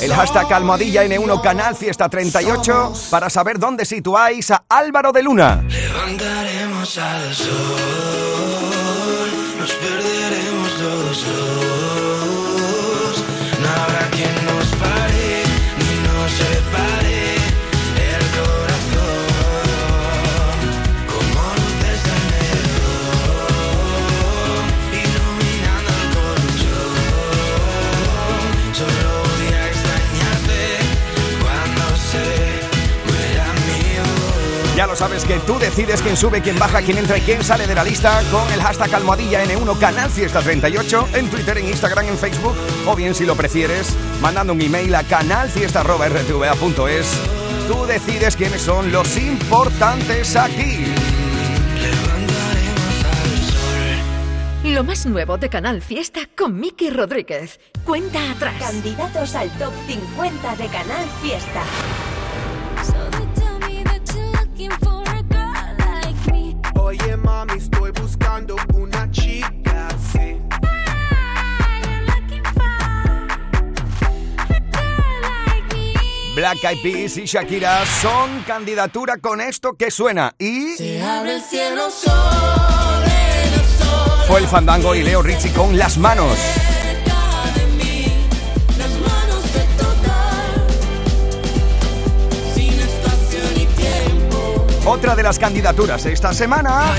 el 0.00 0.12
hashtag 0.12 0.52
almohadilla 0.52 1.04
N1 1.04 1.42
Canal 1.42 1.76
Fiesta 1.76 2.08
38 2.08 2.92
para 3.10 3.28
saber 3.28 3.58
dónde 3.58 3.84
situáis 3.84 4.50
a 4.50 4.64
Álvaro 4.68 5.12
de 5.12 5.22
Luna. 5.22 5.62
Levantaremos 5.68 6.98
al 6.98 7.34
sol, 7.34 7.50
nos 9.58 9.72
perderemos 9.72 10.78
los 10.80 11.24
dos. 11.24 11.79
Que 35.30 35.38
tú 35.46 35.60
decides 35.60 36.02
quién 36.02 36.16
sube, 36.16 36.42
quién 36.42 36.58
baja, 36.58 36.82
quién 36.82 36.98
entra 36.98 37.16
y 37.16 37.20
quién 37.20 37.44
sale 37.44 37.68
de 37.68 37.74
la 37.76 37.84
lista 37.84 38.20
con 38.32 38.52
el 38.52 38.60
hashtag 38.60 38.92
almohadilla 38.96 39.44
N1 39.44 39.78
Canal 39.78 40.10
Fiesta 40.10 40.40
38 40.40 41.10
en 41.14 41.30
Twitter, 41.30 41.58
en 41.58 41.68
Instagram, 41.68 42.08
en 42.08 42.18
Facebook 42.18 42.56
o 42.84 42.96
bien 42.96 43.14
si 43.14 43.24
lo 43.24 43.36
prefieres 43.36 43.96
mandando 44.20 44.52
un 44.52 44.60
email 44.60 44.92
a 44.92 45.04
canalfiesta.rtva.es. 45.04 47.12
Tú 47.68 47.86
decides 47.86 48.34
quiénes 48.34 48.60
son 48.60 48.90
los 48.90 49.16
importantes 49.16 50.34
aquí. 50.34 50.86
Lo 54.64 54.82
más 54.82 55.06
nuevo 55.06 55.38
de 55.38 55.48
Canal 55.48 55.80
Fiesta 55.80 56.22
con 56.36 56.58
Miki 56.58 56.90
Rodríguez. 56.90 57.60
Cuenta 57.84 58.32
atrás. 58.32 58.56
Candidatos 58.58 59.36
al 59.36 59.48
top 59.58 59.72
50 59.86 60.56
de 60.56 60.66
Canal 60.66 61.06
Fiesta. 61.22 61.62
Mami, 66.98 67.52
estoy 67.56 67.92
buscando 67.92 68.56
una 68.74 69.08
chica. 69.10 69.60
Black 76.34 76.64
Eyed 76.64 76.82
Peas 76.82 77.16
y 77.16 77.26
Shakira 77.26 77.84
son 78.00 78.42
candidatura 78.46 79.18
con 79.18 79.40
esto 79.40 79.74
que 79.74 79.90
suena 79.90 80.34
y... 80.38 80.76
Se 80.76 81.02
abre 81.02 81.34
el 81.34 81.42
cielo 81.42 81.90
sobre 81.90 83.10
Fue 84.26 84.40
el 84.40 84.46
fandango 84.46 84.94
y 84.94 85.02
Leo 85.02 85.22
Richie 85.22 85.52
con 85.52 85.76
las 85.76 85.98
manos. 85.98 86.38
Otra 94.90 95.14
de 95.14 95.22
las 95.22 95.38
candidaturas 95.38 96.04
esta 96.04 96.34
semana 96.34 96.96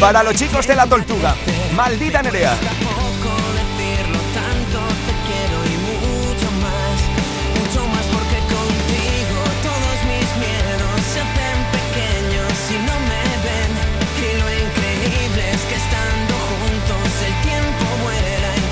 para 0.00 0.22
los 0.22 0.34
chicos 0.34 0.66
de 0.66 0.74
la 0.74 0.86
Tortuga. 0.86 1.34
Maldita 1.76 2.22
Nerea. 2.22 2.56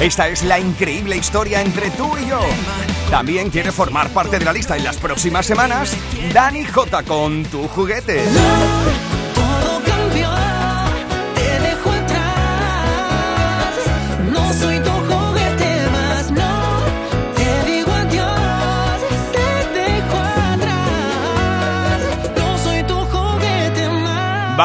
Esta 0.00 0.28
es 0.28 0.42
la 0.44 0.58
increíble 0.58 1.16
historia 1.16 1.60
entre 1.60 1.90
tú 1.90 2.16
y 2.16 2.28
yo. 2.28 2.40
También 3.10 3.48
quiere 3.48 3.72
formar 3.72 4.10
parte 4.10 4.38
de 4.38 4.44
la 4.44 4.52
lista 4.52 4.76
en 4.76 4.84
las 4.84 4.98
próximas 4.98 5.46
semanas 5.46 5.96
Dani 6.32 6.64
J 6.64 7.02
con 7.04 7.42
tu 7.44 7.66
juguete. 7.68 8.24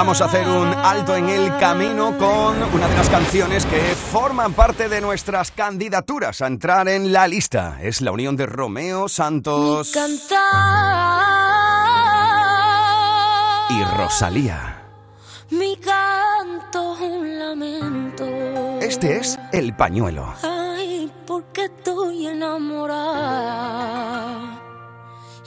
Vamos 0.04 0.20
a 0.20 0.26
hacer 0.26 0.46
un 0.46 0.68
alto 0.68 1.16
en 1.16 1.30
el 1.30 1.58
camino 1.60 2.18
con 2.18 2.62
una 2.62 2.90
de 2.90 2.96
las 2.98 3.08
canciones 3.08 3.66
que 3.66 3.80
forman 3.96 4.52
parte 4.52 4.90
de 4.90 5.00
nuestras 5.00 5.50
candidaturas 5.52 6.42
a 6.42 6.48
entrar 6.48 6.90
en 6.90 7.14
la 7.14 7.26
lista. 7.26 7.78
Es 7.82 8.02
la 8.02 8.12
unión 8.12 8.36
de 8.36 8.46
Romeo 8.46 9.08
Santos 9.08 9.94
Cantar. 9.94 11.24
y 13.70 13.82
Rosalía. 13.98 14.84
Mi 15.52 15.78
canto 15.78 16.98
un 17.02 17.40
lamento. 17.40 18.26
Este 18.82 19.20
es 19.20 19.40
El 19.54 19.74
Pañuelo. 19.74 20.34
Ay, 20.44 21.10
porque 21.26 21.64
estoy 21.64 22.28
enamorada 22.28 23.00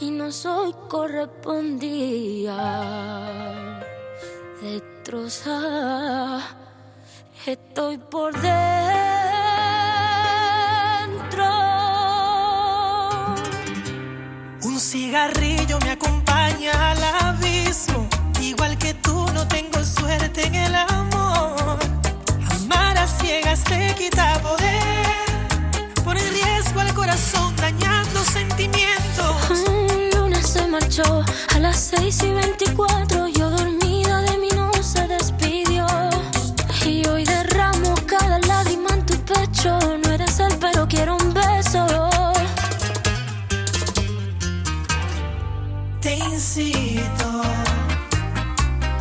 y 0.00 0.10
no 0.10 0.32
soy 0.32 0.74
correspondida. 0.88 3.75
Destrozada, 4.62 6.40
estoy 7.46 7.98
por 7.98 8.32
dentro. 8.40 8.56
Un 14.62 14.80
cigarrillo 14.80 15.78
me 15.80 15.90
acompaña 15.90 16.92
al 16.92 17.04
abismo. 17.04 18.08
Igual 18.40 18.78
que 18.78 18.94
tú, 18.94 19.26
no 19.34 19.46
tengo 19.46 19.84
suerte 19.84 20.46
en 20.46 20.54
el 20.54 20.74
amor. 20.74 21.78
Amar 22.50 22.96
a 22.96 23.06
ciegas 23.06 23.62
te 23.64 23.94
quita 23.94 24.40
poder. 24.40 25.06
Pone 26.02 26.26
en 26.26 26.32
riesgo 26.32 26.80
al 26.80 26.94
corazón, 26.94 27.54
dañando 27.56 28.24
sentimientos. 28.24 29.50
Un 29.50 30.10
lunes 30.18 30.46
se 30.48 30.66
marchó 30.66 31.22
a 31.54 31.58
las 31.58 31.76
6 31.76 32.22
y 32.22 32.30
24. 32.32 33.28
Yo 33.28 33.55
quiero 40.88 41.16
un 41.16 41.34
beso. 41.34 41.86
Te 46.00 46.14
incito 46.16 47.42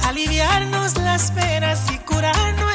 a 0.04 0.10
aliviarnos 0.10 0.98
las 0.98 1.32
penas 1.32 1.92
y 1.92 1.98
curarnos 2.00 2.75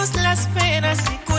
las 0.00 0.46
penas 0.54 0.98
y 1.12 1.29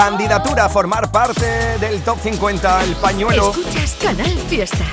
Candidatura 0.00 0.64
a 0.64 0.68
formar 0.70 1.12
parte 1.12 1.44
del 1.78 2.00
Top 2.00 2.18
50, 2.22 2.84
el 2.84 2.96
pañuelo. 2.96 3.50
Escuchas 3.50 3.98
Canal 4.02 4.32
Fiesta. 4.48 4.86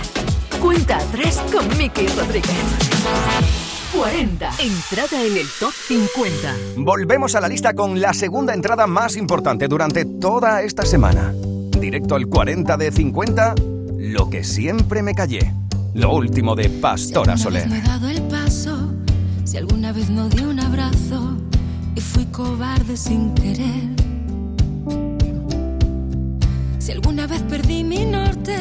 Cuenta 0.62 0.98
atrás 0.98 1.42
con 1.50 1.66
Miki 1.78 2.08
Rodríguez. 2.08 2.52
40. 3.96 4.50
Entrada 4.60 5.24
en 5.24 5.38
el 5.38 5.48
Top 5.62 5.72
50. 5.72 6.54
Volvemos 6.76 7.36
a 7.36 7.40
la 7.40 7.48
lista 7.48 7.74
con 7.74 8.02
la 8.02 8.14
segunda 8.14 8.54
entrada 8.54 8.86
más 8.86 9.16
importante 9.16 9.70
durante 9.70 10.04
toda 10.04 10.62
esta 10.62 10.84
semana. 10.84 11.34
Directo 11.80 12.16
al 12.16 12.28
40 12.28 12.76
de 12.76 12.92
50, 12.92 13.56
lo 14.00 14.30
que 14.30 14.44
siempre 14.44 15.04
me 15.04 15.16
callé. 15.16 15.54
Lo 15.94 16.14
último 16.14 16.54
de 16.54 16.68
Pastora 16.70 17.38
Si 17.38 17.44
Soler. 17.44 17.70
vez 17.70 17.70
no 17.70 17.76
he 17.78 17.82
dado 17.82 18.10
el 18.10 18.22
paso, 18.24 18.92
si 19.46 19.56
alguna 19.56 19.94
vez 19.94 20.10
no 20.10 20.28
di 20.28 20.44
un 20.44 20.60
abrazo 20.60 21.38
y 21.96 22.02
fui 22.02 22.26
cobarde 22.26 22.98
sin 22.98 23.34
querer. 23.36 24.07
Si 26.88 26.94
alguna 26.94 27.28
vez 27.28 27.42
perdí 27.42 27.84
mi 27.84 28.06
norte 28.06 28.56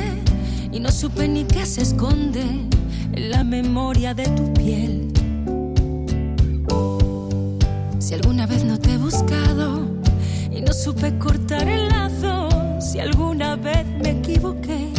y 0.73 0.81
no 0.81 0.91
supe 0.91 1.29
ni 1.29 1.45
qué 1.45 1.65
se 1.65 1.83
esconde 1.83 2.43
en 3.12 3.31
la 3.31 3.45
memoria 3.45 4.15
de 4.15 4.25
tu 4.25 4.53
piel. 4.53 5.12
Si 8.01 8.15
alguna 8.15 8.47
vez 8.49 8.65
no 8.65 8.81
te 8.81 8.95
he 8.95 8.99
buscado 8.99 9.87
y 10.51 10.61
no 10.61 10.73
supe 10.73 11.17
cortar 11.19 11.69
el 11.69 11.87
lazo, 11.89 12.49
si 12.81 12.99
alguna 12.99 13.55
vez 13.55 13.87
me 14.03 14.11
equivoqué. 14.19 14.91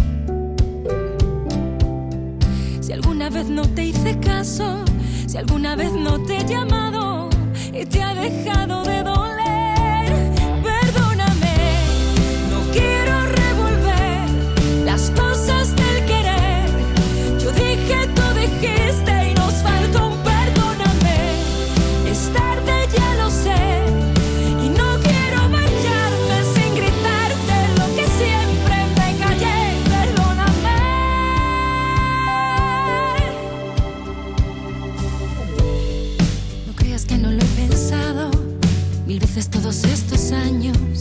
Si 2.80 2.94
alguna 2.94 3.30
vez 3.30 3.50
no 3.50 3.64
te 3.64 3.88
hice 3.88 4.18
caso, 4.22 4.86
si 5.28 5.36
alguna 5.36 5.76
vez 5.76 5.92
no 5.92 6.18
te 6.24 6.38
he 6.38 6.46
llamado 6.46 7.28
y 7.74 7.84
te 7.84 8.02
ha 8.02 8.16
dejado 8.16 8.86
de 8.86 9.04
doler, 9.04 9.37
que 37.08 37.18
no 37.18 37.32
lo 37.32 37.42
he 37.42 37.46
pensado 37.46 38.30
mil 39.06 39.20
veces 39.20 39.50
todos 39.50 39.84
estos 39.86 40.32
años. 40.32 40.97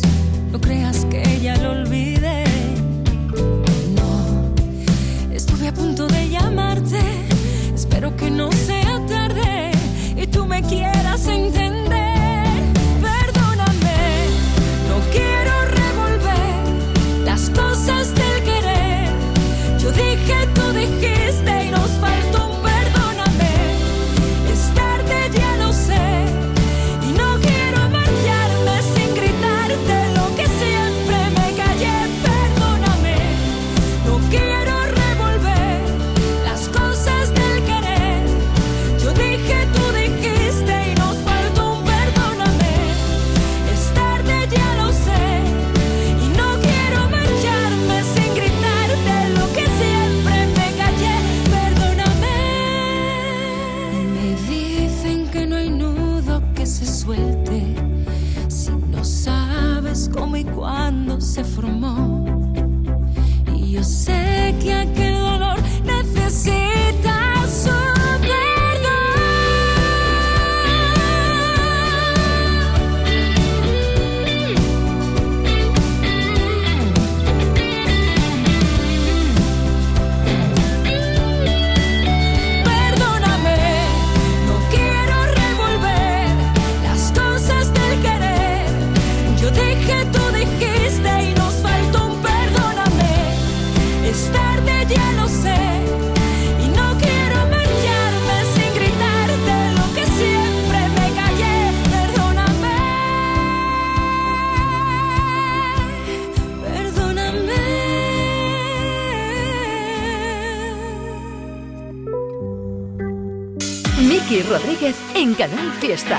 Miki 114.28 114.42
Rodríguez 114.42 114.96
en 115.14 115.34
Canal 115.34 115.72
Fiesta. 115.78 116.18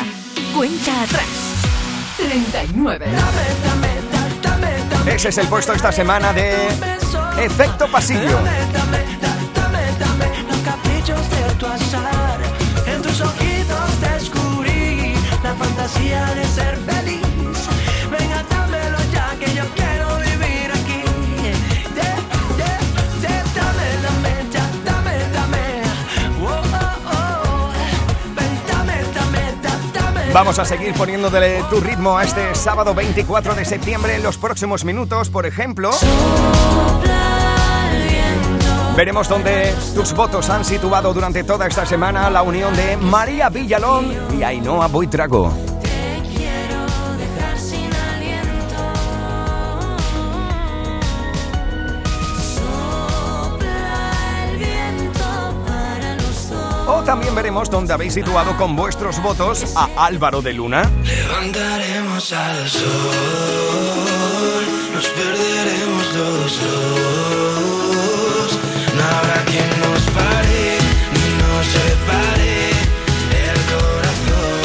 Cuenta 0.56 1.02
atrás. 1.02 1.26
39. 2.16 3.06
Ese 5.08 5.28
es 5.28 5.38
el 5.38 5.48
puesto 5.48 5.74
esta 5.74 5.92
semana 5.92 6.32
de 6.32 6.70
Efecto 7.38 7.92
Pasillo. 7.92 8.40
Los 10.48 10.60
caprichos 10.64 11.30
de 11.30 11.54
tu 11.60 11.66
azar. 11.66 12.40
En 12.86 13.02
tus 13.02 13.20
ojitos 13.20 14.02
descubrí 14.14 15.14
la 15.44 15.54
fantasía 15.56 16.26
de 16.28 16.46
ser 16.46 16.78
feliz. 16.78 17.22
Venga, 18.10 18.42
dámelo 18.50 19.00
ya 19.12 19.36
que 19.38 19.54
yo 19.54 19.66
quiero 19.76 20.07
Vamos 30.38 30.60
a 30.60 30.66
seguir 30.66 30.94
poniéndole 30.94 31.64
tu 31.68 31.80
ritmo 31.80 32.16
a 32.16 32.24
este 32.24 32.54
sábado 32.54 32.94
24 32.94 33.56
de 33.56 33.66
septiembre 33.66 34.14
en 34.18 34.22
los 34.22 34.38
próximos 34.38 34.86
minutos, 34.86 35.32
por 35.32 35.48
ejemplo. 35.48 35.90
Veremos 38.96 39.28
dónde 39.28 39.74
tus 39.96 40.14
votos 40.14 40.52
han 40.52 40.64
situado 40.64 41.12
durante 41.12 41.44
toda 41.44 41.66
esta 41.66 41.88
semana 41.88 42.30
la 42.30 42.44
unión 42.44 42.76
de 42.76 42.98
María 42.98 43.50
Villalón 43.50 44.14
y 44.38 44.44
Ainhoa 44.44 44.86
Buitrago. 44.86 45.67
También 57.08 57.34
veremos 57.34 57.70
dónde 57.70 57.94
habéis 57.94 58.16
situado 58.16 58.58
con 58.58 58.76
vuestros 58.76 59.22
votos 59.22 59.64
a 59.78 59.88
Álvaro 59.96 60.42
de 60.42 60.52
Luna. 60.52 60.92
Levantaremos 61.06 62.34
al 62.34 62.68
sol, 62.68 62.84
nos 64.94 65.08
perderemos 65.08 66.14
los 66.14 66.62
dos. 66.62 68.60
No 68.94 69.04
habrá 69.04 69.46
quien 69.46 69.70
nos 69.80 70.02
pare 70.10 70.80
ni 71.14 71.30
nos 71.40 71.66
separe 71.66 72.72
el 73.52 73.60
corazón. 73.72 74.60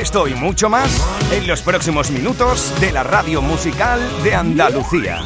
Esto 0.00 0.28
y 0.28 0.34
mucho 0.34 0.70
más 0.70 1.06
en 1.32 1.46
los 1.46 1.60
próximos 1.60 2.10
minutos 2.10 2.72
de 2.80 2.92
la 2.92 3.02
radio 3.02 3.42
musical 3.42 4.00
de 4.24 4.34
Andalucía. 4.34 5.20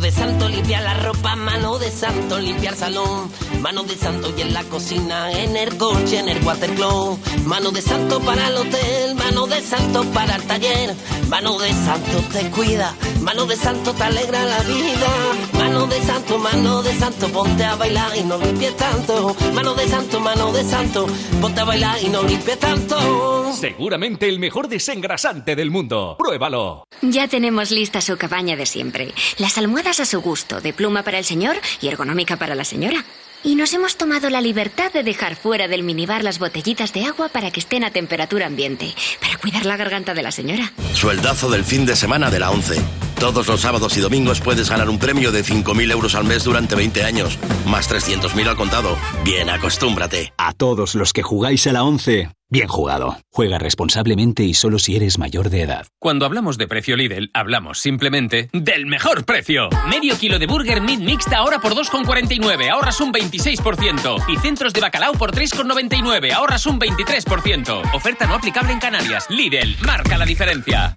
De 0.00 0.10
santo 0.10 0.48
limpia 0.48 0.80
la 0.80 0.94
ropa, 0.94 1.36
mano 1.36 1.78
de 1.78 1.90
santo 1.90 2.38
limpia 2.38 2.70
el 2.70 2.76
salón. 2.76 3.30
Mano 3.60 3.82
de 3.82 3.94
santo 3.94 4.32
y 4.36 4.40
en 4.40 4.54
la 4.54 4.64
cocina, 4.64 5.30
en 5.32 5.54
el 5.54 5.76
coche, 5.76 6.18
en 6.18 6.28
el 6.30 6.42
watercloak. 6.42 7.18
Mano 7.44 7.70
de 7.70 7.82
santo 7.82 8.18
para 8.20 8.48
el 8.48 8.56
hotel, 8.56 9.14
mano 9.14 9.46
de 9.46 9.60
santo 9.60 10.02
para 10.14 10.36
el 10.36 10.42
taller. 10.44 10.94
Mano 11.28 11.58
de 11.58 11.70
santo 11.70 12.24
te 12.32 12.50
cuida, 12.50 12.94
mano 13.20 13.44
de 13.44 13.56
santo 13.56 13.92
te 13.92 14.02
alegra 14.02 14.44
la 14.44 14.60
vida. 14.62 15.08
Mano 15.52 15.86
de 15.86 16.00
santo, 16.02 16.38
mano 16.38 16.82
de 16.82 16.94
santo, 16.98 17.28
ponte 17.28 17.64
a 17.64 17.76
bailar 17.76 18.16
y 18.16 18.22
no 18.22 18.38
limpies 18.38 18.76
tanto. 18.76 19.36
Mano 19.52 19.74
de 19.74 19.86
santo, 19.88 20.20
mano 20.20 20.52
de 20.52 20.64
santo, 20.64 21.06
ponte 21.40 21.60
a 21.60 21.64
bailar 21.64 22.02
y 22.02 22.08
no 22.08 22.22
limpies 22.22 22.58
tanto. 22.58 23.52
Seguramente 23.52 24.26
el 24.28 24.38
mejor 24.38 24.68
desengrasante 24.68 25.54
del 25.54 25.70
mundo. 25.70 26.16
Pruébalo. 26.18 26.84
Ya 27.02 27.28
tenemos 27.28 27.70
lista 27.70 28.00
su 28.00 28.16
cabaña 28.16 28.56
de 28.56 28.64
siempre. 28.64 29.12
Las 29.36 29.58
almohadas 29.58 30.00
a 30.00 30.06
su 30.06 30.20
gusto, 30.22 30.60
de 30.60 30.72
pluma 30.72 31.02
para 31.02 31.18
el 31.18 31.24
señor 31.24 31.56
y 31.82 31.88
ergonómica 31.88 32.36
para 32.36 32.54
la 32.54 32.64
señora. 32.64 33.04
Y 33.42 33.54
nos 33.54 33.72
hemos 33.72 33.96
tomado 33.96 34.28
la 34.28 34.40
libertad 34.40 34.92
de 34.92 35.02
dejar 35.02 35.34
fuera 35.34 35.66
del 35.66 35.82
minibar 35.82 36.22
las 36.22 36.38
botellitas 36.38 36.92
de 36.92 37.06
agua 37.06 37.28
para 37.28 37.50
que 37.50 37.60
estén 37.60 37.84
a 37.84 37.90
temperatura 37.90 38.46
ambiente, 38.46 38.94
para 39.20 39.38
cuidar 39.38 39.64
la 39.64 39.76
garganta 39.76 40.12
de 40.12 40.22
la 40.22 40.30
señora. 40.30 40.72
Sueldazo 40.92 41.48
del 41.48 41.64
fin 41.64 41.86
de 41.86 41.96
semana 41.96 42.30
de 42.30 42.38
la 42.38 42.50
11. 42.50 43.09
Todos 43.20 43.46
los 43.48 43.60
sábados 43.60 43.94
y 43.98 44.00
domingos 44.00 44.40
puedes 44.40 44.70
ganar 44.70 44.88
un 44.88 44.98
premio 44.98 45.30
de 45.30 45.44
5.000 45.44 45.92
euros 45.92 46.14
al 46.14 46.24
mes 46.24 46.42
durante 46.42 46.74
20 46.74 47.04
años, 47.04 47.38
más 47.66 47.88
300.000 47.90 48.48
al 48.48 48.56
contado. 48.56 48.96
Bien, 49.22 49.50
acostúmbrate. 49.50 50.32
A 50.38 50.54
todos 50.54 50.94
los 50.94 51.12
que 51.12 51.22
jugáis 51.22 51.66
a 51.66 51.72
la 51.72 51.84
11, 51.84 52.30
bien 52.48 52.66
jugado. 52.66 53.18
Juega 53.30 53.58
responsablemente 53.58 54.44
y 54.44 54.54
solo 54.54 54.78
si 54.78 54.96
eres 54.96 55.18
mayor 55.18 55.50
de 55.50 55.60
edad. 55.60 55.86
Cuando 55.98 56.24
hablamos 56.24 56.56
de 56.56 56.66
precio 56.66 56.96
Lidl, 56.96 57.28
hablamos 57.34 57.78
simplemente 57.78 58.48
del 58.54 58.86
mejor 58.86 59.26
precio. 59.26 59.68
Medio 59.90 60.16
kilo 60.16 60.38
de 60.38 60.46
burger 60.46 60.80
meat 60.80 61.00
mixta 61.00 61.36
ahora 61.36 61.58
por 61.58 61.74
2,49, 61.74 62.70
ahorras 62.70 63.02
un 63.02 63.12
26%. 63.12 64.30
Y 64.30 64.38
centros 64.38 64.72
de 64.72 64.80
bacalao 64.80 65.12
por 65.12 65.32
3,99, 65.32 66.32
ahorras 66.32 66.64
un 66.64 66.80
23%. 66.80 67.94
Oferta 67.94 68.26
no 68.26 68.36
aplicable 68.36 68.72
en 68.72 68.80
Canarias. 68.80 69.26
Lidl, 69.28 69.76
marca 69.84 70.16
la 70.16 70.24
diferencia. 70.24 70.96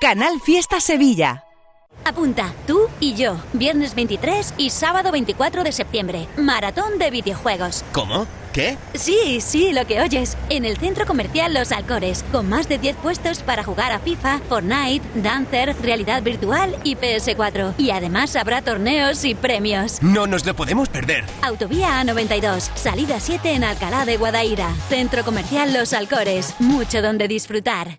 Canal 0.00 0.40
Fiesta 0.40 0.80
Sevilla. 0.80 1.42
Apunta, 2.04 2.54
tú 2.68 2.88
y 3.00 3.14
yo, 3.14 3.36
viernes 3.52 3.96
23 3.96 4.54
y 4.56 4.70
sábado 4.70 5.10
24 5.10 5.64
de 5.64 5.72
septiembre, 5.72 6.28
maratón 6.36 6.98
de 6.98 7.10
videojuegos. 7.10 7.84
¿Cómo? 7.90 8.28
¿Qué? 8.52 8.78
Sí, 8.94 9.40
sí, 9.40 9.72
lo 9.72 9.88
que 9.88 10.00
oyes, 10.00 10.36
en 10.50 10.64
el 10.64 10.76
centro 10.76 11.04
comercial 11.04 11.52
Los 11.52 11.72
Alcores, 11.72 12.24
con 12.30 12.48
más 12.48 12.68
de 12.68 12.78
10 12.78 12.94
puestos 12.98 13.42
para 13.42 13.64
jugar 13.64 13.90
a 13.90 13.98
FIFA, 13.98 14.38
Fortnite, 14.48 15.04
Dancer, 15.16 15.74
realidad 15.82 16.22
virtual 16.22 16.78
y 16.84 16.94
PS4. 16.94 17.74
Y 17.76 17.90
además 17.90 18.36
habrá 18.36 18.62
torneos 18.62 19.24
y 19.24 19.34
premios. 19.34 20.00
No 20.00 20.28
nos 20.28 20.46
lo 20.46 20.54
podemos 20.54 20.88
perder. 20.88 21.24
Autovía 21.42 22.00
A92, 22.00 22.70
salida 22.76 23.18
7 23.18 23.52
en 23.52 23.64
Alcalá 23.64 24.04
de 24.04 24.16
Guadaira. 24.16 24.72
Centro 24.88 25.24
comercial 25.24 25.74
Los 25.74 25.92
Alcores, 25.92 26.54
mucho 26.60 27.02
donde 27.02 27.26
disfrutar. 27.26 27.98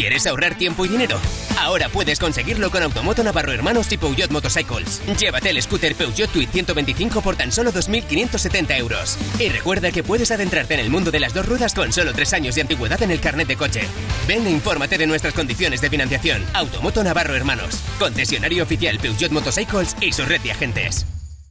¿Quieres 0.00 0.26
ahorrar 0.26 0.56
tiempo 0.56 0.86
y 0.86 0.88
dinero? 0.88 1.20
Ahora 1.58 1.90
puedes 1.90 2.18
conseguirlo 2.18 2.70
con 2.70 2.82
Automoto 2.82 3.22
Navarro 3.22 3.52
Hermanos 3.52 3.92
y 3.92 3.98
Peugeot 3.98 4.30
Motorcycles. 4.30 5.02
Llévate 5.18 5.50
el 5.50 5.60
scooter 5.60 5.94
Peugeot 5.94 6.30
Tweed 6.30 6.48
125 6.48 7.20
por 7.20 7.36
tan 7.36 7.52
solo 7.52 7.70
2.570 7.70 8.78
euros. 8.78 9.18
Y 9.38 9.50
recuerda 9.50 9.92
que 9.92 10.02
puedes 10.02 10.30
adentrarte 10.30 10.72
en 10.72 10.80
el 10.80 10.88
mundo 10.88 11.10
de 11.10 11.20
las 11.20 11.34
dos 11.34 11.44
ruedas 11.44 11.74
con 11.74 11.92
solo 11.92 12.14
tres 12.14 12.32
años 12.32 12.54
de 12.54 12.62
antigüedad 12.62 13.02
en 13.02 13.10
el 13.10 13.20
carnet 13.20 13.46
de 13.46 13.58
coche. 13.58 13.82
Ven 14.26 14.46
e 14.46 14.50
infórmate 14.50 14.96
de 14.96 15.06
nuestras 15.06 15.34
condiciones 15.34 15.82
de 15.82 15.90
financiación. 15.90 16.46
Automoto 16.54 17.04
Navarro 17.04 17.36
Hermanos. 17.36 17.78
Concesionario 17.98 18.62
oficial 18.62 18.98
Peugeot 19.00 19.32
Motorcycles 19.32 19.96
y 20.00 20.14
su 20.14 20.24
red 20.24 20.40
de 20.40 20.52
agentes. 20.52 21.04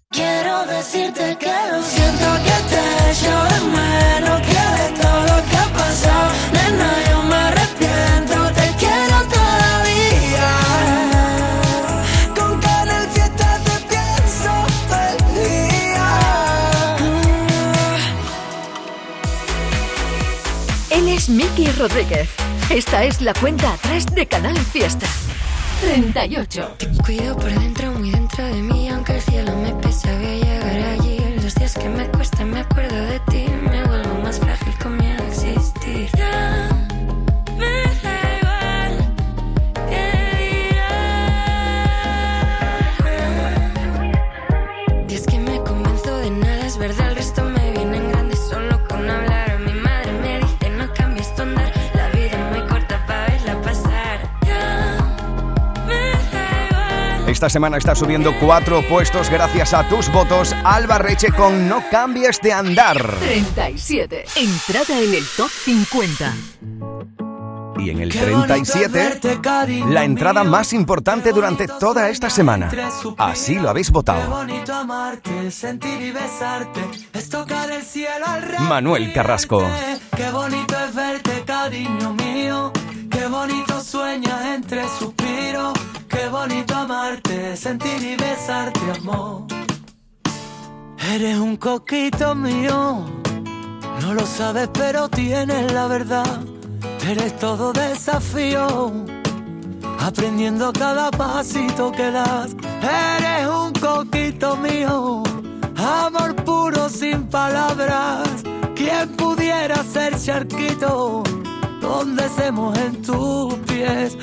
Quiero 0.09 0.65
decirte 0.65 1.37
que 1.39 1.53
lo 1.71 1.83
siento 1.83 2.25
que 2.43 2.75
te 2.75 3.11
echo 3.11 3.67
menos 3.69 4.41
Que 4.41 4.53
de 4.53 4.99
todo 4.99 5.21
lo 5.21 5.49
que 5.49 5.55
ha 5.55 5.67
pasado, 5.71 6.31
nena, 6.51 6.93
yo 7.11 7.19
Miki 21.29 21.67
Rodríguez. 21.73 22.27
Esta 22.71 23.03
es 23.03 23.21
la 23.21 23.33
cuenta 23.35 23.73
atrás 23.73 24.05
de 24.07 24.25
Canal 24.25 24.57
Fiesta. 24.57 25.05
38. 25.81 26.75
Cuido 27.05 27.35
por 27.35 27.51
dentro, 27.51 27.91
muy 27.91 28.09
dentro 28.09 28.43
de 28.43 28.61
mí, 28.63 28.89
aunque 28.89 29.15
el 29.15 29.21
cielo 29.21 29.55
me 29.57 29.71
pese, 29.75 30.11
voy 30.17 30.25
a 30.25 30.35
llegar 30.35 30.99
allí. 30.99 31.19
Los 31.41 31.53
días 31.53 31.75
que 31.75 31.87
me 31.87 32.07
cuesta, 32.09 32.43
me 32.43 32.61
acuerdo 32.61 32.95
de 32.95 33.19
ti, 33.31 33.45
me 33.61 33.83
vuelvo 33.85 34.15
más 34.23 34.39
frágil 34.39 34.73
con 34.81 34.97
miedo 34.97 35.23
a 35.23 35.27
existir. 35.27 36.09
Esta 57.39 57.49
semana 57.49 57.77
está 57.77 57.95
subiendo 57.95 58.37
cuatro 58.37 58.81
puestos 58.81 59.29
gracias 59.29 59.73
a 59.73 59.87
tus 59.87 60.11
votos. 60.11 60.53
Alba 60.65 60.97
Reche 60.97 61.31
con 61.31 61.69
No 61.69 61.81
cambies 61.89 62.41
de 62.41 62.51
andar. 62.51 63.01
37. 63.19 64.25
Entrada 64.35 64.99
en 65.01 65.13
el 65.13 65.23
top 65.37 65.47
50. 65.49 66.33
Y 67.77 67.91
en 67.91 68.01
el 68.01 68.09
37, 68.11 69.39
la 69.87 70.03
entrada 70.03 70.43
más 70.43 70.73
importante 70.73 71.31
durante 71.31 71.69
toda 71.69 72.09
esta 72.09 72.29
semana. 72.29 72.69
Así 73.17 73.55
lo 73.55 73.69
habéis 73.69 73.89
votado. 73.89 74.45
Manuel 78.67 79.13
Carrasco. 79.13 79.65
Qué 80.17 80.29
bonito 80.31 80.75
es 80.89 80.93
verte, 80.93 81.43
cariño 81.45 82.13
mío. 82.15 82.73
Qué 83.09 83.27
bonito 83.27 83.79
sueñas 83.79 84.45
entre 84.45 84.83
suspiros. 84.89 85.73
Qué 86.19 86.27
bonito 86.27 86.75
amarte, 86.75 87.55
sentir 87.55 88.03
y 88.03 88.17
besarte, 88.17 88.81
amor. 88.99 89.43
Eres 91.13 91.37
un 91.37 91.55
coquito 91.55 92.35
mío. 92.35 93.05
No 94.01 94.13
lo 94.13 94.25
sabes, 94.25 94.69
pero 94.73 95.07
tienes 95.07 95.71
la 95.71 95.87
verdad. 95.87 96.41
Eres 97.07 97.39
todo 97.39 97.71
desafío. 97.71 98.91
Aprendiendo 100.01 100.73
cada 100.73 101.09
pasito 101.09 101.89
que 101.93 102.11
das. 102.11 102.53
Eres 102.81 103.47
un 103.47 103.71
coquito 103.71 104.57
mío. 104.57 105.23
Amor 105.77 106.35
puro 106.43 106.89
sin 106.89 107.27
palabras. 107.27 108.27
¿Quién 108.75 109.07
pudiera 109.15 109.81
ser 109.85 110.19
charquito? 110.19 111.23
Donde 111.79 112.27
se 112.27 112.51
mojen 112.51 113.01
tus 113.03 113.53
pies. 113.59 114.17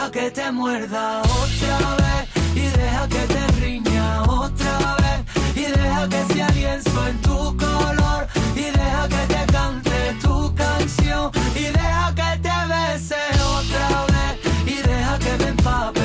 Deja 0.00 0.12
que 0.12 0.30
te 0.30 0.50
muerda 0.50 1.20
otra 1.20 1.96
vez. 1.96 2.28
Y 2.54 2.78
deja 2.78 3.06
que 3.06 3.18
te 3.34 3.46
riña 3.60 4.22
otra 4.22 4.96
vez. 4.96 5.54
Y 5.54 5.70
deja 5.70 6.08
que 6.08 6.24
sea 6.32 6.48
lienzo 6.52 7.06
en 7.06 7.20
tu 7.20 7.54
color. 7.58 8.26
Y 8.56 8.62
deja 8.62 9.08
que 9.08 9.34
te 9.34 9.52
cante 9.52 10.16
tu 10.22 10.54
canción. 10.54 11.30
Y 11.54 11.64
deja 11.64 12.14
que 12.14 12.38
te 12.38 12.56
bese 12.72 13.22
otra 13.58 14.06
vez. 14.06 14.38
Y 14.64 14.88
deja 14.88 15.18
que 15.18 15.36
me 15.36 15.48
empape 15.50 15.99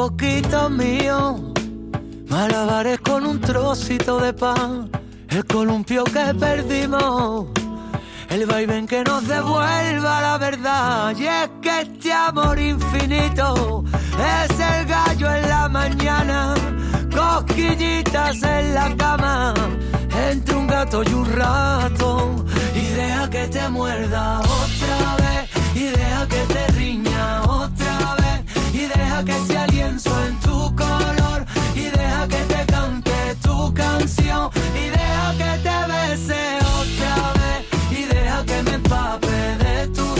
Coquito 0.00 0.70
mío, 0.70 1.52
malabares 2.30 3.00
con 3.00 3.26
un 3.26 3.38
trocito 3.38 4.18
de 4.18 4.32
pan, 4.32 4.90
el 5.28 5.44
columpio 5.44 6.04
que 6.04 6.34
perdimos. 6.40 7.48
el 8.30 8.46
vaivén 8.46 8.86
que 8.86 9.04
nos 9.04 9.28
devuelva 9.28 10.22
la 10.22 10.38
verdad. 10.38 11.14
Y 11.18 11.26
es 11.26 11.50
que 11.60 11.82
este 11.82 12.14
amor 12.14 12.58
infinito 12.58 13.84
es 14.16 14.58
el 14.58 14.86
gallo 14.86 15.34
en 15.34 15.48
la 15.50 15.68
mañana, 15.68 16.54
cosquillitas 17.14 18.42
en 18.42 18.74
la 18.74 18.96
cama, 18.96 19.52
entre 20.30 20.54
un 20.56 20.66
gato 20.66 21.02
y 21.02 21.12
un 21.12 21.26
rato. 21.26 22.46
Y 22.74 22.86
deja 22.94 23.28
que 23.28 23.48
te 23.48 23.68
muerda 23.68 24.40
otra 24.40 25.16
vez, 25.22 25.50
y 25.74 25.84
deja 25.88 26.26
que 26.26 26.54
te 26.54 26.66
riña 26.68 27.42
otra 27.42 27.69
que 29.24 29.38
sea 29.46 29.66
lienzo 29.66 30.10
en 30.26 30.40
tu 30.40 30.74
color, 30.74 31.44
y 31.74 31.82
deja 31.82 32.26
que 32.28 32.36
te 32.36 32.66
cante 32.66 33.36
tu 33.42 33.74
canción, 33.74 34.50
y 34.74 34.88
deja 34.88 35.34
que 35.36 35.58
te 35.62 35.92
bese 35.92 36.58
otra 36.80 37.32
vez, 37.40 37.98
y 37.98 38.04
deja 38.04 38.44
que 38.44 38.62
me 38.62 38.74
empape 38.74 39.26
de 39.64 39.88
tu 39.88 40.19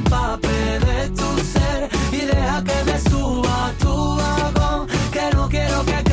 de 0.79 1.09
tu 1.09 1.37
ser. 1.53 1.89
Y 2.11 2.25
deja 2.25 2.63
que 2.63 2.83
me 2.85 2.99
suba 2.99 3.67
a 3.67 3.71
tu 3.73 4.15
vagón. 4.15 4.87
Que 5.11 5.35
no 5.35 5.49
quiero 5.49 5.83
que 5.85 6.10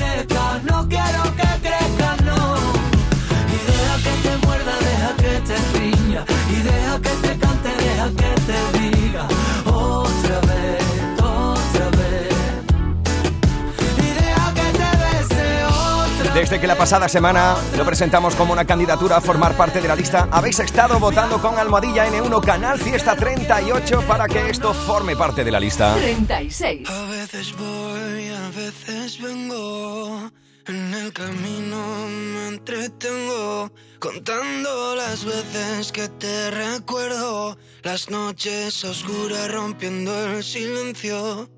Desde 16.48 16.62
que 16.62 16.66
la 16.66 16.78
pasada 16.78 17.10
semana 17.10 17.56
lo 17.76 17.84
presentamos 17.84 18.34
como 18.34 18.54
una 18.54 18.64
candidatura 18.64 19.18
a 19.18 19.20
formar 19.20 19.54
parte 19.54 19.82
de 19.82 19.88
la 19.88 19.94
lista, 19.94 20.30
habéis 20.32 20.58
estado 20.60 20.98
votando 20.98 21.42
con 21.42 21.58
Almohadilla 21.58 22.08
N1 22.08 22.42
Canal 22.42 22.78
Fiesta 22.78 23.14
38 23.14 24.00
para 24.08 24.26
que 24.26 24.48
esto 24.48 24.72
forme 24.72 25.14
parte 25.14 25.44
de 25.44 25.50
la 25.50 25.60
lista. 25.60 25.94
36. 25.96 26.88
A 26.88 27.04
veces 27.10 27.54
voy, 27.54 28.28
a 28.30 28.48
veces 28.56 29.20
vengo. 29.20 30.30
En 30.66 30.94
el 30.94 31.12
camino 31.12 32.08
me 32.08 32.48
entretengo 32.48 33.70
contando 33.98 34.96
las 34.96 35.26
veces 35.26 35.92
que 35.92 36.08
te 36.08 36.50
recuerdo. 36.50 37.58
Las 37.82 38.08
noches 38.08 38.82
oscuras 38.84 39.52
rompiendo 39.52 40.18
el 40.30 40.42
silencio. 40.42 41.50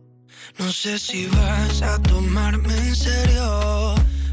No 0.58 0.72
sé 0.72 0.98
si 0.98 1.26
vas 1.28 1.80
a 1.82 2.02
tomarme 2.02 2.76
en 2.76 2.96
serio, 2.96 3.94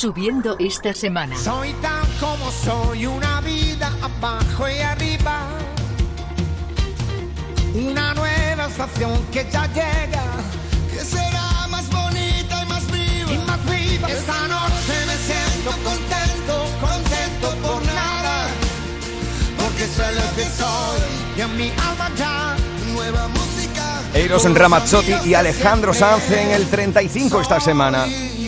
Subiendo 0.00 0.56
esta 0.58 0.94
semana. 0.94 1.36
Soy 1.36 1.74
tan 1.82 2.06
como 2.18 2.50
soy, 2.50 3.04
una 3.04 3.42
vida 3.42 3.92
abajo 4.00 4.66
y 4.66 4.80
arriba. 4.80 5.42
Una 7.74 8.14
nueva 8.14 8.64
estación 8.64 9.22
que 9.30 9.46
ya 9.52 9.66
llega, 9.66 10.22
que 10.90 11.04
será 11.04 11.66
más 11.68 11.86
bonita 11.90 12.62
y 12.62 12.66
más 12.70 12.86
viva. 12.90 13.30
Y 13.30 13.38
más 13.46 13.62
viva. 13.66 14.08
Esta 14.08 14.48
noche 14.48 14.94
me 15.06 15.16
siento 15.28 15.70
contento, 15.84 16.64
contento 16.80 17.68
por 17.68 17.84
nada. 17.92 18.46
Porque 19.58 19.86
sé 19.86 20.12
lo 20.14 20.34
que 20.34 20.44
soy 20.48 21.00
y 21.36 21.40
en 21.42 21.56
mi 21.58 21.68
alma 21.72 22.10
ya 22.16 22.56
nueva 22.94 23.28
música. 23.28 24.00
Eros 24.14 24.50
Ramazzotti 24.50 25.28
y 25.28 25.34
Alejandro 25.34 25.92
Sanz 25.92 26.30
en 26.30 26.52
el 26.52 26.70
35 26.70 27.42
esta 27.42 27.60
semana. 27.60 28.06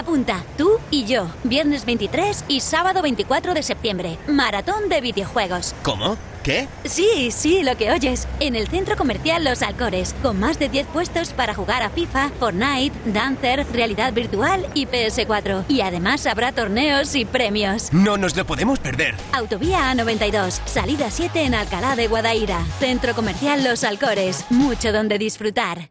Apunta, 0.00 0.42
tú 0.56 0.78
y 0.90 1.04
yo, 1.04 1.26
viernes 1.44 1.84
23 1.84 2.46
y 2.48 2.60
sábado 2.60 3.02
24 3.02 3.52
de 3.52 3.62
septiembre. 3.62 4.16
Maratón 4.28 4.88
de 4.88 5.02
videojuegos. 5.02 5.74
¿Cómo? 5.82 6.16
¿Qué? 6.42 6.68
Sí, 6.86 7.30
sí, 7.30 7.62
lo 7.62 7.76
que 7.76 7.92
oyes. 7.92 8.26
En 8.40 8.56
el 8.56 8.66
centro 8.68 8.96
comercial 8.96 9.44
Los 9.44 9.60
Alcores, 9.60 10.14
con 10.22 10.40
más 10.40 10.58
de 10.58 10.70
10 10.70 10.86
puestos 10.86 11.34
para 11.34 11.52
jugar 11.52 11.82
a 11.82 11.90
FIFA, 11.90 12.30
Fortnite, 12.40 12.96
Dancer, 13.12 13.66
realidad 13.74 14.14
virtual 14.14 14.66
y 14.72 14.86
PS4. 14.86 15.66
Y 15.68 15.82
además 15.82 16.24
habrá 16.24 16.52
torneos 16.52 17.14
y 17.14 17.26
premios. 17.26 17.92
No 17.92 18.16
nos 18.16 18.34
lo 18.36 18.46
podemos 18.46 18.78
perder. 18.78 19.14
Autovía 19.32 19.92
A92, 19.92 20.62
salida 20.64 21.10
7 21.10 21.42
en 21.42 21.54
Alcalá 21.54 21.94
de 21.94 22.08
Guadaira. 22.08 22.64
Centro 22.78 23.14
comercial 23.14 23.62
Los 23.62 23.84
Alcores, 23.84 24.46
mucho 24.48 24.94
donde 24.94 25.18
disfrutar. 25.18 25.90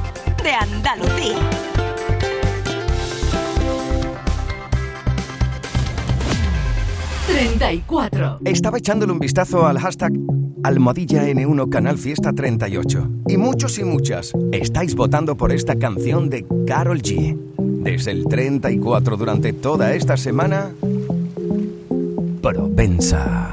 de 0.43 0.51
Andalucía. 0.53 1.37
...34... 7.29 8.39
Estaba 8.45 8.77
echándole 8.77 9.13
un 9.13 9.19
vistazo 9.19 9.65
al 9.65 9.79
hashtag 9.79 10.13
Almohadilla 10.63 11.27
N1 11.27 11.69
Canal 11.69 11.97
Fiesta 11.97 12.33
38. 12.33 13.09
Y 13.27 13.37
muchos 13.37 13.77
y 13.79 13.83
muchas 13.83 14.33
estáis 14.51 14.95
votando 14.95 15.35
por 15.35 15.51
esta 15.51 15.77
canción 15.77 16.29
de 16.29 16.45
Carol 16.67 17.01
G. 17.01 17.37
Desde 17.57 18.11
el 18.11 18.25
34 18.25 19.17
durante 19.17 19.53
toda 19.53 19.93
esta 19.93 20.17
semana... 20.17 20.71
Propensa. 22.41 23.51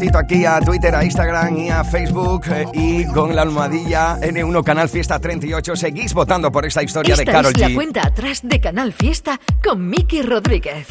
Vistacito 0.00 0.18
aquí 0.18 0.46
a 0.46 0.60
Twitter, 0.60 0.94
a 0.94 1.04
Instagram 1.04 1.56
y 1.58 1.70
a 1.70 1.84
Facebook 1.84 2.44
eh, 2.50 2.66
y 2.72 3.04
con 3.06 3.34
la 3.36 3.42
almohadilla 3.42 4.18
N1 4.20 4.64
Canal 4.64 4.88
Fiesta 4.88 5.18
38 5.18 5.76
seguís 5.76 6.14
votando 6.14 6.50
por 6.50 6.64
esta 6.64 6.82
historia 6.82 7.14
Esta 7.14 7.24
de 7.24 7.32
Carol 7.32 7.52
es 7.54 7.60
la 7.60 7.68
G. 7.68 7.74
cuenta 7.74 8.06
atrás 8.06 8.40
de 8.42 8.60
Canal 8.60 8.92
Fiesta 8.92 9.38
con 9.62 9.88
Miki 9.88 10.22
Rodríguez. 10.22 10.86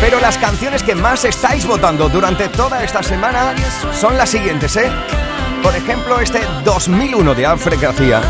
Pero 0.00 0.20
las 0.20 0.36
canciones 0.38 0.82
que 0.82 0.94
más 0.94 1.24
estáis 1.24 1.66
votando 1.66 2.08
durante 2.08 2.48
toda 2.48 2.82
esta 2.82 3.02
semana 3.02 3.54
son 3.92 4.16
las 4.18 4.30
siguientes, 4.30 4.76
¿eh? 4.76 4.90
Por 5.62 5.74
ejemplo, 5.76 6.20
este 6.20 6.40
2001 6.64 7.34
de 7.34 7.46
Alfred 7.46 7.80
García. 7.80 8.20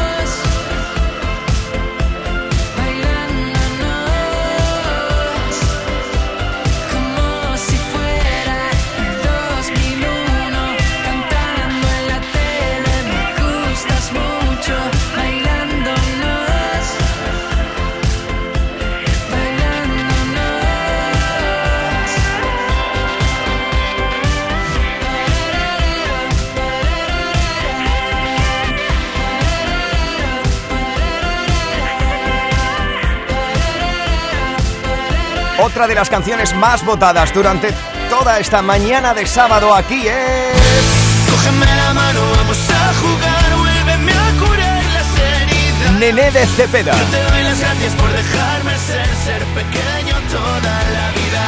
Otra 35.75 35.89
de 35.89 35.97
las 35.97 36.09
canciones 36.09 36.55
más 36.55 36.85
votadas 36.85 37.35
durante 37.35 37.75
toda 38.09 38.39
esta 38.39 38.63
mañana 38.63 39.13
de 39.13 39.27
sábado 39.27 39.75
aquí 39.75 40.07
es... 40.07 41.29
Cógeme 41.29 41.67
la 41.67 41.93
mano, 41.93 42.21
vamos 42.37 42.59
a 42.71 42.95
jugar, 42.95 43.57
vuélveme 43.59 44.13
a 44.13 44.31
curar 44.39 44.85
las 44.85 45.19
heridas. 45.19 45.93
Nené 45.99 46.31
de 46.31 46.47
Cepeda. 46.47 46.97
Yo 46.97 47.05
te 47.07 47.21
doy 47.25 47.43
las 47.43 47.59
gracias 47.59 47.93
por 47.95 48.09
dejarme 48.09 48.79
ser, 48.79 49.05
ser 49.25 49.45
pequeño 49.47 50.15
toda 50.31 50.75
la 50.95 51.11
vida. 51.11 51.45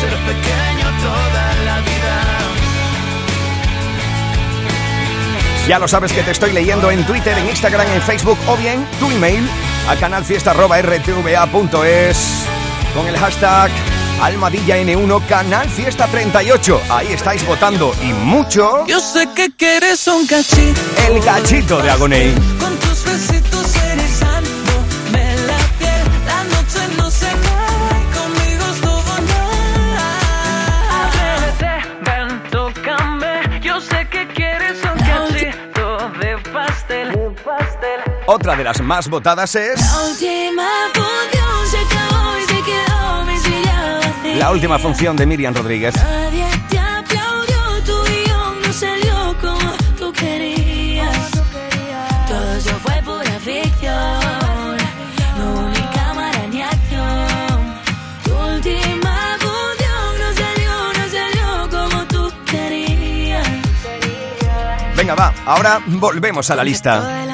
Ser 0.00 0.16
pequeño 0.16 0.86
toda 1.02 1.54
la 1.66 1.80
vida. 1.80 2.14
Ya 5.68 5.78
lo 5.78 5.86
sabes 5.86 6.10
que 6.14 6.22
te 6.22 6.30
estoy 6.30 6.54
leyendo 6.54 6.90
en 6.90 7.04
Twitter, 7.04 7.36
en 7.36 7.50
Instagram, 7.50 7.86
en 7.86 8.00
Facebook 8.00 8.38
o 8.48 8.56
bien 8.56 8.86
tu 8.98 9.10
email 9.10 9.46
a 9.90 9.96
canalfiesta.rtva.es 9.96 12.46
con 12.94 13.08
el 13.08 13.18
hashtag 13.18 13.72
Almadilla 14.22 14.78
N1 14.78 15.26
Canal 15.26 15.68
Fiesta 15.68 16.06
38. 16.06 16.80
Ahí 16.90 17.12
estáis 17.12 17.44
votando 17.44 17.92
y 18.00 18.12
mucho 18.12 18.86
Yo 18.86 19.00
sé 19.00 19.28
que 19.34 19.50
quieres 19.50 20.06
un 20.06 20.28
cachito 20.28 20.80
el 21.08 21.20
gachito 21.20 21.82
de 21.82 21.90
Agoney. 21.90 22.59
Otra 38.40 38.56
de 38.56 38.64
las 38.64 38.80
más 38.80 39.06
votadas 39.10 39.54
es 39.54 39.78
La 39.78 40.00
última 40.00 40.66
función 40.94 41.66
se 41.70 41.76
acabó 41.76 42.38
y 42.38 42.46
se 42.46 42.62
quedó 42.62 43.24
mi 43.26 43.36
silla 43.36 44.00
vacía. 44.02 44.36
la 44.36 44.50
última 44.50 44.78
función 44.78 45.14
de 45.14 45.26
Miriam 45.26 45.54
Rodríguez. 45.54 45.94
Nadie 45.94 46.46
te 46.70 46.78
aplaudió, 46.78 47.84
tu 47.84 48.02
guion 48.02 48.62
no 48.62 48.72
salió 48.72 49.36
como 49.42 49.72
tú 49.98 50.10
querías. 50.14 51.30
Todo 52.26 52.54
eso 52.56 52.70
fue 52.82 53.02
pura 53.02 53.38
ficción, 53.40 54.76
no 55.36 55.52
hubo 55.52 55.68
ni 55.68 55.82
cámara 55.94 56.46
ni 56.50 56.62
acción. 56.62 57.74
Tu 58.24 58.32
última 58.32 59.36
función 59.38 60.18
no 60.18 60.28
salió, 60.34 60.92
no 60.94 61.04
salió 61.10 61.68
como 61.68 62.06
tú 62.06 62.32
querías. 62.46 63.46
Venga, 64.96 65.14
va, 65.14 65.34
ahora 65.44 65.82
volvemos 65.86 66.50
a 66.50 66.56
la 66.56 66.64
lista. 66.64 67.26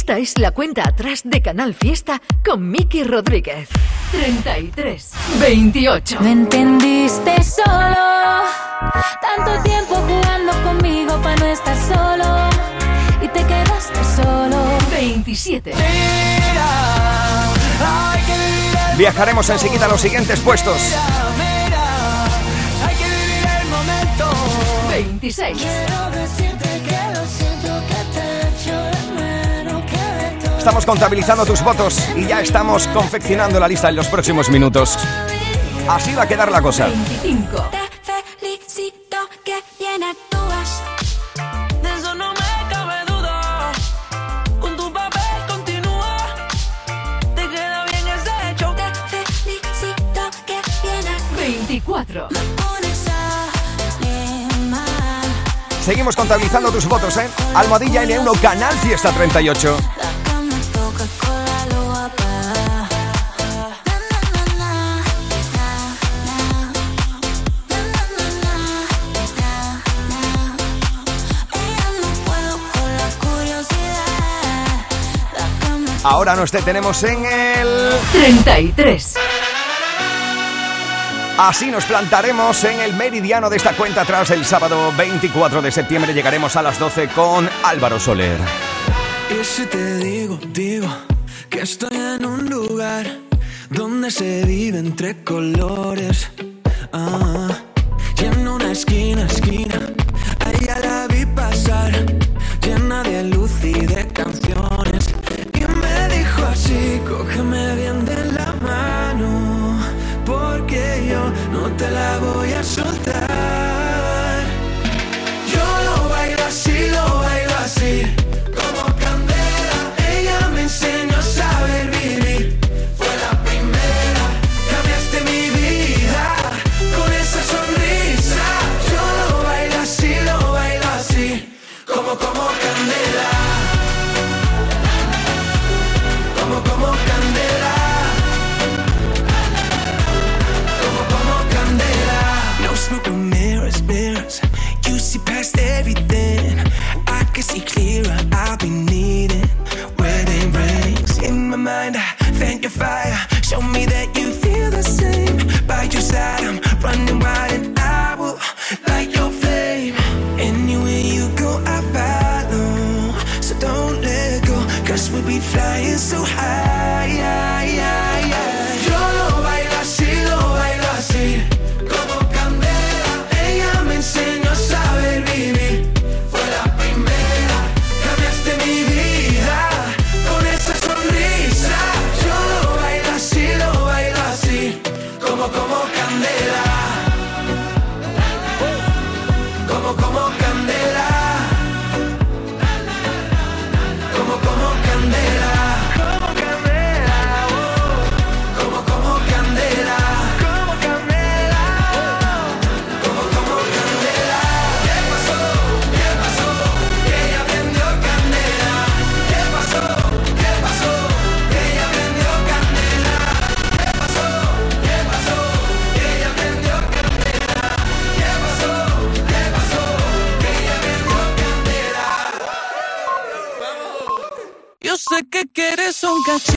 Esta 0.00 0.16
es 0.16 0.38
la 0.38 0.52
cuenta 0.52 0.88
atrás 0.88 1.20
de 1.24 1.42
Canal 1.42 1.74
Fiesta 1.74 2.22
con 2.42 2.70
Miki 2.70 3.04
Rodríguez. 3.04 3.68
33, 4.12 5.10
28. 5.38 6.20
Me 6.22 6.32
entendiste 6.32 7.42
solo. 7.42 8.46
Tanto 9.20 9.62
tiempo 9.62 9.96
jugando 9.96 10.52
conmigo 10.62 11.20
para 11.20 11.36
no 11.36 11.44
estar 11.44 11.76
solo. 11.76 12.24
Y 13.20 13.28
te 13.28 13.44
quedaste 13.44 14.00
solo. 14.16 14.56
27. 14.90 15.74
Viajaremos 18.96 19.50
enseguida 19.50 19.84
a 19.84 19.88
los 19.88 20.00
siguientes 20.00 20.40
puestos. 20.40 20.80
Hay 22.86 22.94
que 22.94 23.04
vivir 23.04 23.48
el 23.60 23.68
momento 23.68 24.30
26. 24.88 25.58
Estamos 30.60 30.84
contabilizando 30.84 31.46
tus 31.46 31.64
votos 31.64 31.98
y 32.14 32.26
ya 32.26 32.42
estamos 32.42 32.86
confeccionando 32.88 33.58
la 33.58 33.66
lista 33.66 33.88
en 33.88 33.96
los 33.96 34.08
próximos 34.08 34.50
minutos. 34.50 34.98
Así 35.88 36.14
va 36.14 36.24
a 36.24 36.28
quedar 36.28 36.52
la 36.52 36.60
cosa. 36.60 36.86
25. 36.86 37.70
Seguimos 55.82 56.14
contabilizando 56.14 56.70
tus 56.70 56.86
votos, 56.86 57.16
¿eh? 57.16 57.30
Almohadilla 57.54 58.04
N1, 58.04 58.38
Canal 58.42 58.74
Fiesta 58.74 59.10
38. 59.10 59.99
Ahora 76.02 76.34
nos 76.34 76.50
detenemos 76.50 77.02
en 77.04 77.26
el 77.26 77.90
33. 78.12 79.14
Así 81.36 81.70
nos 81.70 81.84
plantaremos 81.84 82.64
en 82.64 82.80
el 82.80 82.94
meridiano 82.94 83.50
de 83.50 83.58
esta 83.58 83.74
cuenta 83.74 84.02
atrás 84.02 84.30
el 84.30 84.46
sábado 84.46 84.92
24 84.96 85.60
de 85.60 85.70
septiembre. 85.70 86.14
Llegaremos 86.14 86.56
a 86.56 86.62
las 86.62 86.78
12 86.78 87.08
con 87.08 87.48
Álvaro 87.64 88.00
Soler. 88.00 88.38
Y 89.30 89.44
si 89.44 89.66
te 89.66 89.98
digo, 89.98 90.38
digo 90.52 90.88
que 91.50 91.60
estoy 91.60 91.94
en 91.94 92.24
un 92.24 92.48
lugar 92.48 93.06
donde 93.68 94.10
se 94.10 94.44
vive 94.46 94.78
entre 94.78 95.22
colores. 95.22 96.30
Ah, 96.94 97.48
y 98.20 98.24
en 98.24 98.48
una 98.48 98.72
esquina, 98.72 99.26
esquina, 99.26 99.80
ahí 100.46 100.66
ya 100.66 100.78
la 100.78 101.06
vi 101.08 101.26
pasar, 101.26 101.92
llena 102.62 103.02
de 103.02 103.24
luz 103.24 103.52
y 103.62 103.69
Sí, 106.64 107.00
cógeme 107.08 107.74
bien 107.74 108.04
de 108.04 108.22
la 108.32 108.52
mano, 108.60 109.78
porque 110.26 111.08
yo 111.08 111.22
no 111.52 111.74
te 111.76 111.90
la 111.90 112.18
voy 112.18 112.52
a 112.52 112.62
soltar. 112.62 112.89